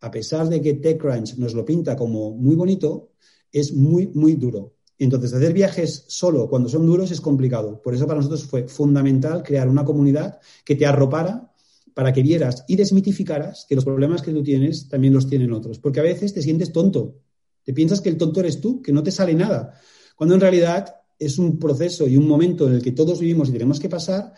a 0.01 0.11
pesar 0.11 0.49
de 0.49 0.61
que 0.61 0.75
TechCrunch 0.75 1.37
nos 1.37 1.55
lo 1.55 1.65
pinta 1.65 1.97
como 1.97 2.33
muy 2.33 2.57
bonito, 2.57 3.13
es 3.61 3.73
muy, 3.73 4.09
muy 4.09 4.35
duro. 4.35 4.75
Entonces, 4.99 5.33
hacer 5.33 5.53
viajes 5.53 6.05
solo 6.09 6.49
cuando 6.49 6.69
son 6.69 6.87
duros 6.87 7.11
es 7.11 7.21
complicado. 7.21 7.81
Por 7.83 7.95
eso 7.95 8.07
para 8.07 8.19
nosotros 8.19 8.45
fue 8.45 8.69
fundamental 8.69 9.43
crear 9.43 9.69
una 9.69 9.85
comunidad 9.85 10.39
que 10.65 10.75
te 10.75 10.87
arropara 10.87 11.53
para 11.95 12.13
que 12.13 12.23
vieras 12.23 12.65
y 12.69 12.77
desmitificaras 12.77 13.67
que 13.69 13.75
los 13.75 13.85
problemas 13.85 14.23
que 14.23 14.33
tú 14.33 14.43
tienes 14.43 14.89
también 14.89 15.15
los 15.15 15.27
tienen 15.27 15.53
otros. 15.53 15.79
Porque 15.79 16.01
a 16.01 16.03
veces 16.03 16.35
te 16.35 16.43
sientes 16.43 16.73
tonto. 16.73 17.17
Te 17.65 17.73
piensas 17.73 18.01
que 18.01 18.09
el 18.09 18.17
tonto 18.17 18.41
eres 18.41 18.61
tú, 18.61 18.83
que 18.83 18.93
no 18.93 19.03
te 19.03 19.11
sale 19.11 19.35
nada. 19.35 19.81
Cuando 20.17 20.35
en 20.35 20.41
realidad 20.41 20.95
es 21.19 21.39
un 21.39 21.59
proceso 21.59 22.07
y 22.07 22.17
un 22.17 22.29
momento 22.29 22.67
en 22.67 22.75
el 22.75 22.83
que 22.83 22.93
todos 22.93 23.21
vivimos 23.21 23.49
y 23.49 23.53
tenemos 23.53 23.81
que 23.81 23.89
pasar 23.89 24.35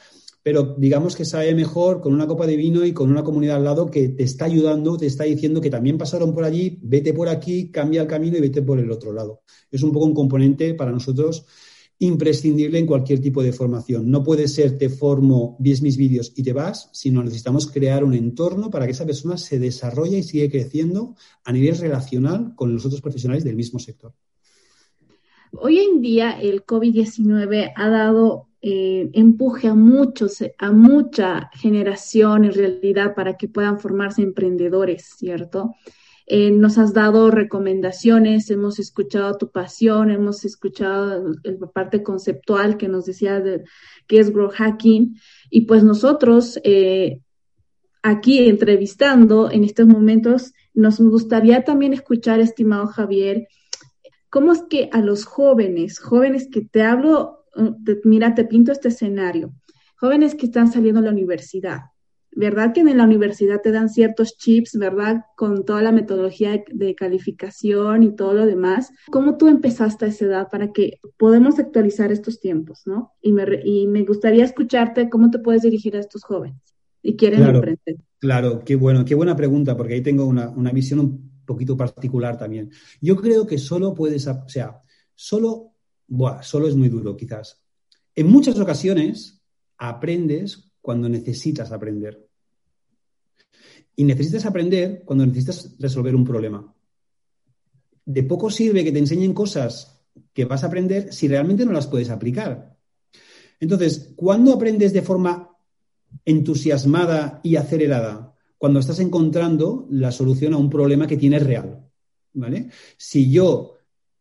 pero 0.48 0.76
digamos 0.78 1.14
que 1.14 1.26
sabe 1.26 1.54
mejor 1.54 2.00
con 2.00 2.14
una 2.14 2.26
copa 2.26 2.46
de 2.46 2.56
vino 2.56 2.82
y 2.82 2.94
con 2.94 3.10
una 3.10 3.22
comunidad 3.22 3.56
al 3.56 3.64
lado 3.64 3.90
que 3.90 4.08
te 4.08 4.22
está 4.22 4.46
ayudando, 4.46 4.96
te 4.96 5.04
está 5.04 5.24
diciendo 5.24 5.60
que 5.60 5.68
también 5.68 5.98
pasaron 5.98 6.32
por 6.32 6.42
allí, 6.42 6.78
vete 6.80 7.12
por 7.12 7.28
aquí, 7.28 7.70
cambia 7.70 8.00
el 8.00 8.08
camino 8.08 8.38
y 8.38 8.40
vete 8.40 8.62
por 8.62 8.78
el 8.78 8.90
otro 8.90 9.12
lado. 9.12 9.42
Es 9.70 9.82
un 9.82 9.92
poco 9.92 10.06
un 10.06 10.14
componente 10.14 10.72
para 10.72 10.90
nosotros 10.90 11.44
imprescindible 11.98 12.78
en 12.78 12.86
cualquier 12.86 13.20
tipo 13.20 13.42
de 13.42 13.52
formación. 13.52 14.10
No 14.10 14.22
puede 14.22 14.48
ser 14.48 14.78
te 14.78 14.88
formo, 14.88 15.58
ves 15.60 15.82
mis 15.82 15.98
vídeos 15.98 16.32
y 16.34 16.42
te 16.42 16.54
vas, 16.54 16.88
sino 16.94 17.22
necesitamos 17.22 17.70
crear 17.70 18.02
un 18.02 18.14
entorno 18.14 18.70
para 18.70 18.86
que 18.86 18.92
esa 18.92 19.04
persona 19.04 19.36
se 19.36 19.58
desarrolle 19.58 20.16
y 20.16 20.22
siga 20.22 20.50
creciendo 20.50 21.14
a 21.44 21.52
nivel 21.52 21.76
relacional 21.76 22.54
con 22.54 22.72
los 22.72 22.86
otros 22.86 23.02
profesionales 23.02 23.44
del 23.44 23.54
mismo 23.54 23.78
sector. 23.78 24.14
Hoy 25.52 25.78
en 25.78 26.00
día 26.00 26.40
el 26.40 26.64
COVID-19 26.64 27.72
ha 27.76 27.88
dado 27.90 28.47
eh, 28.60 29.08
empuje 29.12 29.68
a 29.68 29.74
muchos, 29.74 30.38
a 30.58 30.72
mucha 30.72 31.50
generación 31.54 32.44
en 32.44 32.52
realidad 32.52 33.14
para 33.14 33.36
que 33.36 33.48
puedan 33.48 33.78
formarse 33.78 34.22
emprendedores, 34.22 35.14
¿cierto? 35.16 35.74
Eh, 36.30 36.50
nos 36.50 36.76
has 36.76 36.92
dado 36.92 37.30
recomendaciones, 37.30 38.50
hemos 38.50 38.78
escuchado 38.78 39.38
tu 39.38 39.50
pasión, 39.50 40.10
hemos 40.10 40.44
escuchado 40.44 41.32
la 41.42 41.66
parte 41.68 42.02
conceptual 42.02 42.76
que 42.76 42.86
nos 42.86 43.06
decía 43.06 43.40
de 43.40 43.64
qué 44.06 44.18
es 44.18 44.30
Grow 44.30 44.50
Hacking 44.50 45.18
y 45.48 45.62
pues 45.62 45.84
nosotros 45.84 46.60
eh, 46.64 47.22
aquí 48.02 48.46
entrevistando 48.46 49.50
en 49.50 49.64
estos 49.64 49.86
momentos 49.86 50.52
nos 50.74 51.00
gustaría 51.00 51.64
también 51.64 51.94
escuchar, 51.94 52.40
estimado 52.40 52.88
Javier, 52.88 53.48
cómo 54.28 54.52
es 54.52 54.62
que 54.68 54.90
a 54.92 55.00
los 55.00 55.24
jóvenes, 55.24 55.98
jóvenes 55.98 56.48
que 56.52 56.60
te 56.60 56.82
hablo 56.82 57.37
mira, 58.04 58.34
te 58.34 58.44
pinto 58.44 58.72
este 58.72 58.88
escenario. 58.88 59.52
Jóvenes 59.96 60.34
que 60.34 60.46
están 60.46 60.70
saliendo 60.70 61.00
de 61.00 61.06
la 61.06 61.12
universidad, 61.12 61.80
¿verdad? 62.30 62.72
Que 62.72 62.80
en 62.80 62.96
la 62.96 63.04
universidad 63.04 63.60
te 63.60 63.72
dan 63.72 63.88
ciertos 63.88 64.36
chips, 64.36 64.76
¿verdad? 64.78 65.24
Con 65.36 65.64
toda 65.64 65.82
la 65.82 65.92
metodología 65.92 66.62
de, 66.70 66.94
calificación 66.94 68.02
y 68.02 68.14
todo 68.14 68.34
lo 68.34 68.46
demás. 68.46 68.90
¿Cómo 69.10 69.36
tú 69.36 69.48
empezaste 69.48 70.04
a 70.04 70.08
esa 70.08 70.24
edad 70.26 70.48
para 70.50 70.72
que 70.72 71.00
podamos 71.16 71.58
actualizar 71.58 72.12
estos 72.12 72.40
tiempos, 72.40 72.82
¿no? 72.86 73.12
Y 73.20 73.32
me, 73.32 73.44
y 73.64 73.86
me 73.88 74.04
gustaría 74.04 74.44
escucharte 74.44 75.08
cómo 75.08 75.30
te 75.30 75.40
puedes 75.40 75.62
dirigir 75.62 75.96
a 75.96 76.00
estos 76.00 76.22
jóvenes 76.22 76.62
y 77.02 77.16
quieren 77.16 77.42
emprender. 77.42 77.96
Claro, 78.18 78.60
qué 78.64 78.76
bueno, 78.76 79.04
qué 79.04 79.14
buena 79.14 79.34
pregunta, 79.34 79.76
porque 79.76 79.94
ahí 79.94 80.02
tengo 80.02 80.26
una, 80.26 80.48
una 80.50 80.70
visión 80.70 81.00
un 81.00 81.42
poquito 81.44 81.76
particular 81.76 82.36
también. 82.36 82.70
Yo 83.00 83.16
creo 83.16 83.46
que 83.46 83.58
solo 83.58 83.94
puedes, 83.94 84.26
o 84.26 84.48
sea, 84.48 84.82
solo 85.14 85.72
Buah, 86.08 86.42
solo 86.42 86.68
es 86.68 86.74
muy 86.74 86.88
duro, 86.88 87.16
quizás. 87.16 87.62
En 88.14 88.28
muchas 88.28 88.58
ocasiones 88.58 89.42
aprendes 89.76 90.72
cuando 90.80 91.08
necesitas 91.08 91.70
aprender. 91.70 92.26
Y 93.94 94.04
necesitas 94.04 94.46
aprender 94.46 95.02
cuando 95.04 95.26
necesitas 95.26 95.76
resolver 95.78 96.14
un 96.14 96.24
problema. 96.24 96.74
De 98.04 98.22
poco 98.22 98.50
sirve 98.50 98.84
que 98.84 98.92
te 98.92 98.98
enseñen 98.98 99.34
cosas 99.34 100.02
que 100.32 100.46
vas 100.46 100.64
a 100.64 100.68
aprender 100.68 101.12
si 101.12 101.28
realmente 101.28 101.64
no 101.64 101.72
las 101.72 101.86
puedes 101.86 102.10
aplicar. 102.10 102.76
Entonces, 103.60 104.14
¿cuándo 104.16 104.52
aprendes 104.52 104.92
de 104.92 105.02
forma 105.02 105.56
entusiasmada 106.24 107.40
y 107.42 107.56
acelerada? 107.56 108.34
Cuando 108.56 108.80
estás 108.80 109.00
encontrando 109.00 109.86
la 109.90 110.10
solución 110.10 110.54
a 110.54 110.58
un 110.58 110.70
problema 110.70 111.06
que 111.06 111.16
tienes 111.16 111.44
real. 111.44 111.84
¿Vale? 112.32 112.70
Si 112.96 113.30
yo 113.30 113.77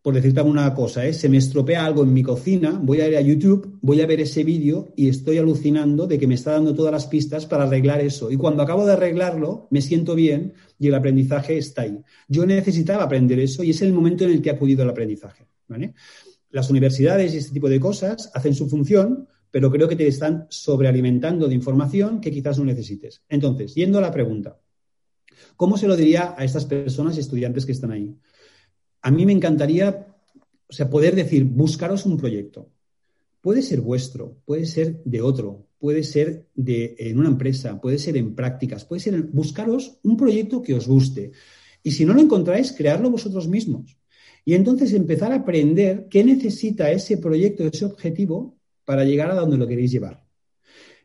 por 0.07 0.13
decirte 0.13 0.39
alguna 0.39 0.73
cosa, 0.73 1.05
¿eh? 1.05 1.11
se 1.11 1.27
me 1.27 1.35
estropea 1.35 1.83
algo 1.83 2.01
en 2.01 2.13
mi 2.13 2.23
cocina, 2.23 2.79
voy 2.81 3.01
a 3.01 3.09
ir 3.09 3.17
a 3.17 3.19
YouTube, 3.19 3.77
voy 3.81 3.99
a 3.99 4.05
ver 4.05 4.21
ese 4.21 4.45
vídeo 4.45 4.93
y 4.95 5.09
estoy 5.09 5.37
alucinando 5.37 6.07
de 6.07 6.17
que 6.17 6.27
me 6.27 6.35
está 6.35 6.53
dando 6.53 6.73
todas 6.73 6.93
las 6.93 7.07
pistas 7.07 7.45
para 7.45 7.63
arreglar 7.63 7.99
eso. 7.99 8.31
Y 8.31 8.37
cuando 8.37 8.63
acabo 8.63 8.85
de 8.85 8.93
arreglarlo, 8.93 9.67
me 9.69 9.81
siento 9.81 10.15
bien 10.15 10.53
y 10.79 10.87
el 10.87 10.95
aprendizaje 10.95 11.57
está 11.57 11.81
ahí. 11.81 11.99
Yo 12.29 12.45
necesitaba 12.45 13.03
aprender 13.03 13.37
eso 13.39 13.65
y 13.65 13.71
es 13.71 13.81
el 13.81 13.91
momento 13.91 14.23
en 14.23 14.31
el 14.31 14.41
que 14.41 14.47
he 14.47 14.53
acudido 14.53 14.81
al 14.83 14.91
aprendizaje. 14.91 15.45
Las 16.51 16.69
universidades 16.69 17.33
y 17.33 17.39
este 17.39 17.51
tipo 17.51 17.67
de 17.67 17.81
cosas 17.81 18.31
hacen 18.33 18.55
su 18.55 18.69
función, 18.69 19.27
pero 19.51 19.69
creo 19.69 19.89
que 19.89 19.97
te 19.97 20.07
están 20.07 20.47
sobrealimentando 20.49 21.49
de 21.49 21.55
información 21.55 22.21
que 22.21 22.31
quizás 22.31 22.57
no 22.57 22.63
necesites. 22.63 23.23
Entonces, 23.27 23.75
yendo 23.75 23.97
a 23.97 24.01
la 24.03 24.11
pregunta, 24.11 24.57
¿cómo 25.57 25.75
se 25.75 25.85
lo 25.85 25.97
diría 25.97 26.33
a 26.37 26.45
estas 26.45 26.63
personas 26.63 27.17
y 27.17 27.19
estudiantes 27.19 27.65
que 27.65 27.73
están 27.73 27.91
ahí? 27.91 28.15
A 29.07 29.11
mí 29.11 29.25
me 29.25 29.31
encantaría, 29.31 30.05
o 30.67 30.73
sea, 30.73 30.89
poder 30.89 31.15
decir, 31.15 31.45
buscaros 31.45 32.05
un 32.05 32.17
proyecto. 32.17 32.73
Puede 33.39 33.61
ser 33.61 33.79
vuestro, 33.79 34.41
puede 34.43 34.65
ser 34.65 35.01
de 35.05 35.21
otro, 35.21 35.69
puede 35.79 36.03
ser 36.03 36.49
de, 36.55 36.93
en 36.99 37.17
una 37.17 37.29
empresa, 37.29 37.79
puede 37.79 37.99
ser 37.99 38.17
en 38.17 38.35
prácticas, 38.35 38.83
puede 38.83 38.99
ser 38.99 39.13
en 39.13 39.31
buscaros 39.31 39.97
un 40.03 40.17
proyecto 40.17 40.61
que 40.61 40.73
os 40.73 40.89
guste. 40.89 41.31
Y 41.83 41.91
si 41.91 42.03
no 42.03 42.13
lo 42.13 42.19
encontráis, 42.19 42.73
crearlo 42.73 43.09
vosotros 43.09 43.47
mismos. 43.47 43.97
Y 44.43 44.55
entonces 44.55 44.91
empezar 44.91 45.31
a 45.31 45.35
aprender 45.35 46.07
qué 46.09 46.25
necesita 46.25 46.91
ese 46.91 47.17
proyecto, 47.17 47.65
ese 47.65 47.85
objetivo, 47.85 48.57
para 48.83 49.05
llegar 49.05 49.31
a 49.31 49.35
donde 49.35 49.55
lo 49.55 49.69
queréis 49.69 49.93
llevar. 49.93 50.25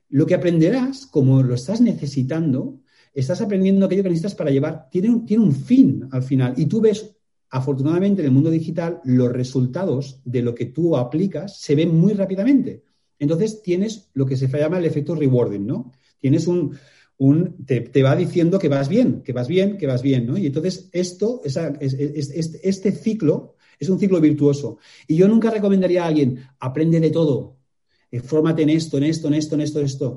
Lo 0.08 0.26
que 0.26 0.34
aprenderás, 0.34 1.06
como 1.06 1.40
lo 1.44 1.54
estás 1.54 1.80
necesitando, 1.80 2.80
estás 3.14 3.40
aprendiendo 3.40 3.86
aquello 3.86 4.02
que 4.02 4.08
necesitas 4.08 4.34
para 4.34 4.50
llevar, 4.50 4.88
tiene 4.90 5.08
un, 5.08 5.24
tiene 5.24 5.44
un 5.44 5.54
fin 5.54 6.08
al 6.10 6.24
final. 6.24 6.54
Y 6.56 6.66
tú 6.66 6.80
ves, 6.80 7.14
afortunadamente 7.52 8.22
en 8.22 8.26
el 8.26 8.32
mundo 8.32 8.50
digital, 8.50 9.02
los 9.04 9.30
resultados 9.30 10.20
de 10.24 10.40
lo 10.40 10.54
que 10.54 10.66
tú 10.66 10.96
aplicas 10.96 11.60
se 11.60 11.74
ven 11.74 11.94
muy 11.94 12.14
rápidamente. 12.14 12.82
Entonces 13.18 13.62
tienes 13.62 14.08
lo 14.14 14.24
que 14.24 14.38
se 14.38 14.48
llama 14.48 14.78
el 14.78 14.86
efecto 14.86 15.14
rewarding, 15.14 15.66
¿no? 15.66 15.92
Tienes 16.18 16.46
un, 16.46 16.74
un 17.18 17.64
te, 17.66 18.02
va 18.02 18.16
diciendo 18.16 18.58
que 18.58 18.70
vas 18.70 18.88
bien, 18.88 19.22
que 19.22 19.34
vas 19.34 19.48
bien, 19.48 19.76
que 19.76 19.86
vas 19.86 20.00
bien, 20.00 20.26
¿no? 20.26 20.38
Y 20.38 20.46
entonces 20.46 20.88
esto, 20.92 21.42
este 21.44 22.92
ciclo 22.92 23.56
es 23.78 23.90
un 23.90 23.98
ciclo 23.98 24.18
virtuoso. 24.18 24.78
Y 25.06 25.16
yo 25.16 25.28
nunca 25.28 25.50
recomendaría 25.50 26.04
a 26.04 26.06
alguien, 26.06 26.38
aprende 26.58 27.00
de 27.00 27.10
todo, 27.10 27.58
eh, 28.10 28.20
fórmate 28.20 28.62
en 28.62 28.70
esto, 28.70 28.96
en 28.96 29.04
esto, 29.04 29.28
en 29.28 29.34
esto, 29.34 29.56
en 29.56 29.60
esto, 29.60 29.78
en 29.78 29.84
esto. 29.84 30.16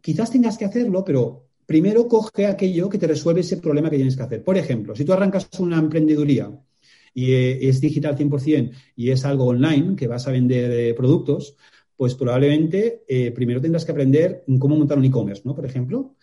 Quizás 0.00 0.32
tengas 0.32 0.58
que 0.58 0.64
hacerlo, 0.64 1.04
pero 1.04 1.46
primero 1.64 2.08
coge 2.08 2.46
aquello 2.46 2.88
que 2.88 2.98
te 2.98 3.06
resuelve 3.06 3.42
ese 3.42 3.58
problema 3.58 3.88
que 3.88 3.96
tienes 3.96 4.16
que 4.16 4.22
hacer. 4.24 4.42
Por 4.42 4.58
ejemplo, 4.58 4.96
si 4.96 5.04
tú 5.04 5.12
arrancas 5.12 5.48
una 5.60 5.78
emprendeduría 5.78 6.50
y 7.14 7.32
eh, 7.32 7.68
es 7.68 7.80
digital 7.80 8.16
100% 8.16 8.70
y 8.96 9.10
es 9.10 9.24
algo 9.24 9.46
online, 9.46 9.96
que 9.96 10.06
vas 10.06 10.26
a 10.26 10.32
vender 10.32 10.70
eh, 10.70 10.94
productos, 10.94 11.56
pues 11.96 12.14
probablemente 12.14 13.02
primero 13.32 13.60
tendrás 13.60 13.84
que 13.84 13.92
aprender 13.92 14.44
cómo 14.58 14.76
montar 14.76 14.98
un 14.98 15.04
e-commerce, 15.04 15.42
¿no? 15.44 15.54
Por 15.54 15.64
ejemplo. 15.64 16.16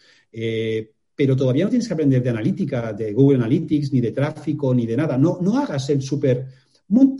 pero 1.15 1.35
todavía 1.37 1.63
no 1.63 1.69
tienes 1.69 1.87
que 1.87 1.93
aprender 1.93 2.21
de 2.21 2.29
analítica, 2.31 2.91
de 2.91 3.13
Google 3.13 3.37
Analytics, 3.37 3.93
ni 3.93 4.01
de 4.01 4.11
tráfico, 4.11 4.73
ni 4.73 4.85
de 4.85 4.97
nada. 4.97 5.17
No, 5.17 5.37
no 5.41 5.57
hagas 5.57 5.89
el 5.89 6.01
súper 6.01 6.47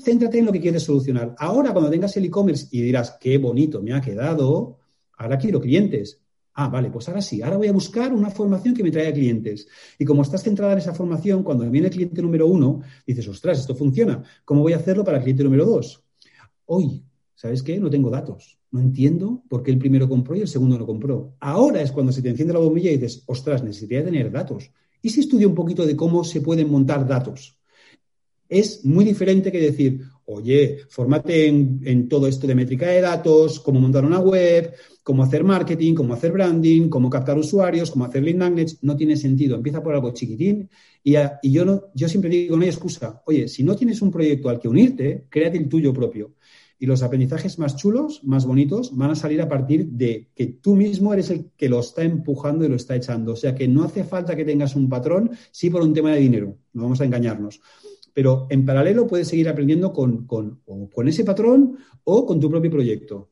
céntrate 0.03 0.39
en 0.39 0.45
lo 0.45 0.51
que 0.51 0.61
quieres 0.61 0.83
solucionar. 0.83 1.35
Ahora, 1.37 1.71
cuando 1.71 1.91
tengas 1.91 2.15
el 2.17 2.25
e-commerce 2.25 2.67
y 2.71 2.81
dirás, 2.81 3.17
qué 3.19 3.37
bonito 3.37 3.81
me 3.81 3.93
ha 3.93 4.01
quedado, 4.01 4.79
ahora 5.17 5.37
quiero 5.37 5.61
clientes. 5.61 6.19
Ah, 6.61 6.67
vale, 6.67 6.89
pues 6.91 7.07
ahora 7.07 7.21
sí, 7.21 7.41
ahora 7.41 7.55
voy 7.55 7.67
a 7.67 7.71
buscar 7.71 8.11
una 8.13 8.29
formación 8.29 8.75
que 8.75 8.83
me 8.83 8.91
traiga 8.91 9.13
clientes. 9.13 9.65
Y 9.97 10.03
como 10.03 10.23
estás 10.23 10.43
centrada 10.43 10.73
en 10.73 10.79
esa 10.79 10.93
formación, 10.93 11.41
cuando 11.41 11.69
viene 11.71 11.87
el 11.87 11.93
cliente 11.93 12.21
número 12.21 12.47
uno, 12.47 12.81
dices, 13.07 13.25
ostras, 13.29 13.59
esto 13.59 13.75
funciona. 13.75 14.21
¿Cómo 14.43 14.63
voy 14.63 14.73
a 14.73 14.75
hacerlo 14.75 15.05
para 15.05 15.19
el 15.19 15.23
cliente 15.23 15.45
número 15.45 15.65
dos? 15.65 16.03
Hoy, 16.65 17.01
¿sabes 17.33 17.63
qué? 17.63 17.79
No 17.79 17.89
tengo 17.89 18.09
datos. 18.09 18.59
No 18.71 18.81
entiendo 18.81 19.41
por 19.47 19.63
qué 19.63 19.71
el 19.71 19.77
primero 19.77 20.09
compró 20.09 20.35
y 20.35 20.41
el 20.41 20.49
segundo 20.49 20.77
no 20.77 20.85
compró. 20.85 21.37
Ahora 21.39 21.81
es 21.81 21.93
cuando 21.93 22.11
se 22.11 22.21
te 22.21 22.27
enciende 22.27 22.53
la 22.53 22.59
bombilla 22.59 22.91
y 22.91 22.97
dices, 22.97 23.23
ostras, 23.27 23.63
necesitaría 23.63 24.03
tener 24.03 24.29
datos. 24.29 24.69
¿Y 25.01 25.11
si 25.11 25.21
estudio 25.21 25.47
un 25.47 25.55
poquito 25.55 25.85
de 25.85 25.95
cómo 25.95 26.25
se 26.25 26.41
pueden 26.41 26.69
montar 26.69 27.07
datos? 27.07 27.57
es 28.49 28.83
muy 28.83 29.05
diferente 29.05 29.51
que 29.51 29.61
decir, 29.61 30.01
oye, 30.31 30.79
fórmate 30.89 31.47
en, 31.47 32.07
todo 32.07 32.27
esto 32.27 32.45
de 32.45 32.55
métrica 32.55 32.87
de 32.87 33.01
datos, 33.01 33.59
cómo 33.59 33.79
montar 33.79 34.05
una 34.05 34.19
web, 34.19 34.73
cómo 35.03 35.23
hacer 35.23 35.43
marketing, 35.43 35.95
cómo 35.95 36.13
hacer 36.13 36.31
branding, 36.31 36.87
cómo 36.89 37.09
captar 37.09 37.37
usuarios, 37.37 37.89
cómo 37.89 38.05
hacer 38.05 38.23
lead 38.23 38.35
magnets, 38.35 38.77
no 38.83 38.95
tiene 38.95 39.15
sentido. 39.15 39.55
Empieza 39.55 39.81
por 39.81 39.93
algo 39.93 40.13
chiquitín 40.13 40.69
y, 41.03 41.13
yo, 41.51 41.65
no, 41.65 41.85
yo 41.95 42.07
siempre 42.07 42.29
digo, 42.29 42.55
no 42.55 42.63
hay 42.63 42.69
excusa. 42.69 43.21
Oye, 43.25 43.47
si 43.47 43.63
no 43.63 43.75
tienes 43.75 44.01
un 44.01 44.11
proyecto 44.11 44.49
al 44.49 44.59
que 44.59 44.67
unirte, 44.67 45.25
créate 45.29 45.57
el 45.57 45.67
tuyo 45.67 45.93
propio. 45.93 46.35
Y 46.81 46.85
los 46.85 47.03
aprendizajes 47.03 47.59
más 47.59 47.75
chulos, 47.75 48.23
más 48.23 48.45
bonitos, 48.45 48.95
van 48.95 49.11
a 49.11 49.15
salir 49.15 49.41
a 49.41 49.49
partir 49.49 49.87
de 49.87 50.29
que 50.33 50.45
tú 50.45 50.75
mismo 50.75 51.13
eres 51.13 51.29
el 51.29 51.49
que 51.57 51.67
lo 51.67 51.79
está 51.81 52.03
empujando 52.03 52.63
y 52.63 52.69
lo 52.69 52.75
está 52.75 52.95
echando. 52.95 53.33
O 53.33 53.35
sea 53.35 53.53
que 53.53 53.67
no 53.67 53.83
hace 53.83 54.05
falta 54.05 54.35
que 54.35 54.45
tengas 54.45 54.75
un 54.75 54.87
patrón, 54.87 55.31
sí 55.51 55.69
por 55.69 55.81
un 55.81 55.93
tema 55.93 56.13
de 56.13 56.21
dinero, 56.21 56.57
no 56.71 56.83
vamos 56.83 57.01
a 57.01 57.05
engañarnos 57.05 57.59
pero 58.19 58.47
en 58.49 58.65
paralelo 58.65 59.07
puedes 59.07 59.29
seguir 59.29 59.47
aprendiendo 59.47 59.93
con, 59.93 60.27
con, 60.27 61.07
ese 61.07 61.23
patrón 61.23 61.77
o 62.03 62.25
con 62.25 62.37
tu 62.37 62.49
propio 62.49 62.69
proyecto. 62.69 63.29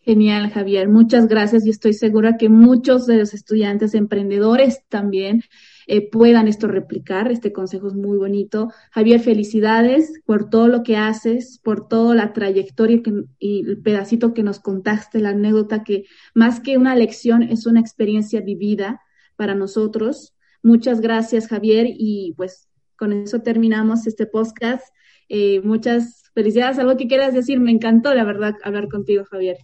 Genial, 0.00 0.48
Javier. 0.48 0.88
Muchas 0.88 1.28
gracias. 1.28 1.66
Y 1.66 1.68
estoy 1.68 1.92
segura 1.92 2.38
que 2.38 2.48
muchos 2.48 3.04
de 3.06 3.18
los 3.18 3.34
estudiantes 3.34 3.92
emprendedores 3.92 4.88
también 4.88 5.42
eh, 5.86 6.08
puedan 6.08 6.48
esto 6.48 6.68
replicar. 6.68 7.30
Este 7.30 7.52
consejo 7.52 7.88
es 7.88 7.92
muy 7.92 8.16
bonito. 8.16 8.72
Javier, 8.92 9.20
felicidades 9.20 10.22
por 10.24 10.48
todo 10.48 10.68
lo 10.68 10.82
que 10.82 10.96
haces, 10.96 11.60
por 11.62 11.86
toda 11.86 12.14
la 12.14 12.32
trayectoria 12.32 13.02
y 13.38 13.68
el 13.68 13.82
pedacito 13.82 14.32
que 14.32 14.42
nos 14.42 14.58
contaste, 14.58 15.20
la 15.20 15.28
anécdota 15.28 15.84
que 15.84 16.04
más 16.34 16.60
que 16.60 16.78
una 16.78 16.96
lección 16.96 17.42
es 17.42 17.66
una 17.66 17.80
experiencia 17.80 18.40
vivida 18.40 19.02
para 19.36 19.54
nosotros. 19.54 20.32
Muchas 20.62 21.02
gracias, 21.02 21.46
Javier. 21.46 21.84
Y 21.90 22.32
pues 22.38 22.70
con 23.02 23.12
eso 23.12 23.40
terminamos 23.40 24.06
este 24.06 24.26
podcast. 24.26 24.84
Eh, 25.28 25.60
muchas 25.64 26.30
felicidades. 26.34 26.78
Algo 26.78 26.96
que 26.96 27.08
quieras 27.08 27.34
decir, 27.34 27.58
me 27.58 27.72
encantó, 27.72 28.14
la 28.14 28.22
verdad, 28.22 28.54
hablar 28.62 28.86
contigo, 28.86 29.24
Javier. 29.24 29.56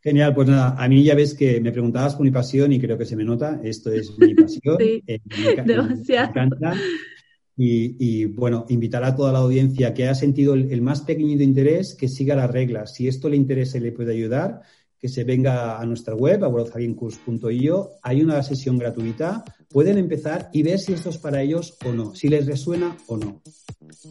Genial, 0.00 0.34
pues 0.34 0.48
nada, 0.48 0.74
a 0.78 0.88
mí 0.88 1.04
ya 1.04 1.14
ves 1.14 1.34
que 1.34 1.60
me 1.60 1.72
preguntabas 1.72 2.14
por 2.14 2.24
mi 2.24 2.30
pasión 2.30 2.72
y 2.72 2.80
creo 2.80 2.96
que 2.96 3.04
se 3.04 3.16
me 3.16 3.24
nota, 3.24 3.60
esto 3.62 3.92
es 3.92 4.18
mi 4.18 4.34
pasión. 4.34 4.78
sí, 4.78 5.02
eh, 5.06 5.20
demasiado. 5.66 6.32
Me 6.34 6.40
encanta. 6.40 6.74
Y, 7.54 8.24
bueno, 8.24 8.64
invitar 8.70 9.04
a 9.04 9.14
toda 9.14 9.30
la 9.30 9.40
audiencia 9.40 9.92
que 9.92 10.04
haya 10.04 10.14
sentido 10.14 10.54
el, 10.54 10.72
el, 10.72 10.80
más 10.80 11.02
pequeñito 11.02 11.42
interés, 11.42 11.94
que 11.94 12.08
siga 12.08 12.34
las 12.34 12.50
reglas. 12.50 12.94
Si 12.94 13.08
esto 13.08 13.28
le 13.28 13.36
interesa 13.36 13.76
y 13.76 13.82
le 13.82 13.92
puede 13.92 14.14
ayudar, 14.14 14.62
que 15.00 15.08
se 15.08 15.24
venga 15.24 15.80
a 15.80 15.86
nuestra 15.86 16.14
web, 16.14 16.44
a 16.44 16.50
Hay 18.02 18.22
una 18.22 18.42
sesión 18.42 18.78
gratuita. 18.78 19.44
Pueden 19.68 19.98
empezar 19.98 20.50
y 20.52 20.62
ver 20.62 20.78
si 20.78 20.92
esto 20.92 21.10
es 21.10 21.18
para 21.18 21.40
ellos 21.40 21.76
o 21.86 21.92
no, 21.92 22.14
si 22.14 22.28
les 22.28 22.46
resuena 22.46 22.96
o 23.06 23.16
no. 23.16 23.40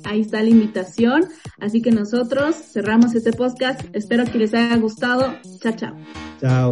Ahí 0.03 0.21
está 0.21 0.41
la 0.41 0.49
invitación. 0.49 1.25
Así 1.59 1.81
que 1.81 1.91
nosotros 1.91 2.55
cerramos 2.55 3.13
este 3.13 3.33
podcast. 3.33 3.81
Espero 3.93 4.25
que 4.25 4.39
les 4.39 4.53
haya 4.53 4.75
gustado. 4.77 5.35
Chao, 5.61 5.73
chao. 5.75 5.95
Chao. 6.39 6.71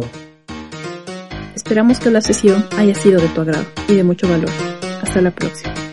Esperamos 1.54 2.00
que 2.00 2.10
la 2.10 2.20
sesión 2.20 2.64
haya 2.76 2.94
sido 2.94 3.20
de 3.20 3.28
tu 3.28 3.40
agrado 3.42 3.66
y 3.88 3.94
de 3.94 4.04
mucho 4.04 4.28
valor. 4.28 4.50
Hasta 5.02 5.20
la 5.20 5.30
próxima. 5.30 5.87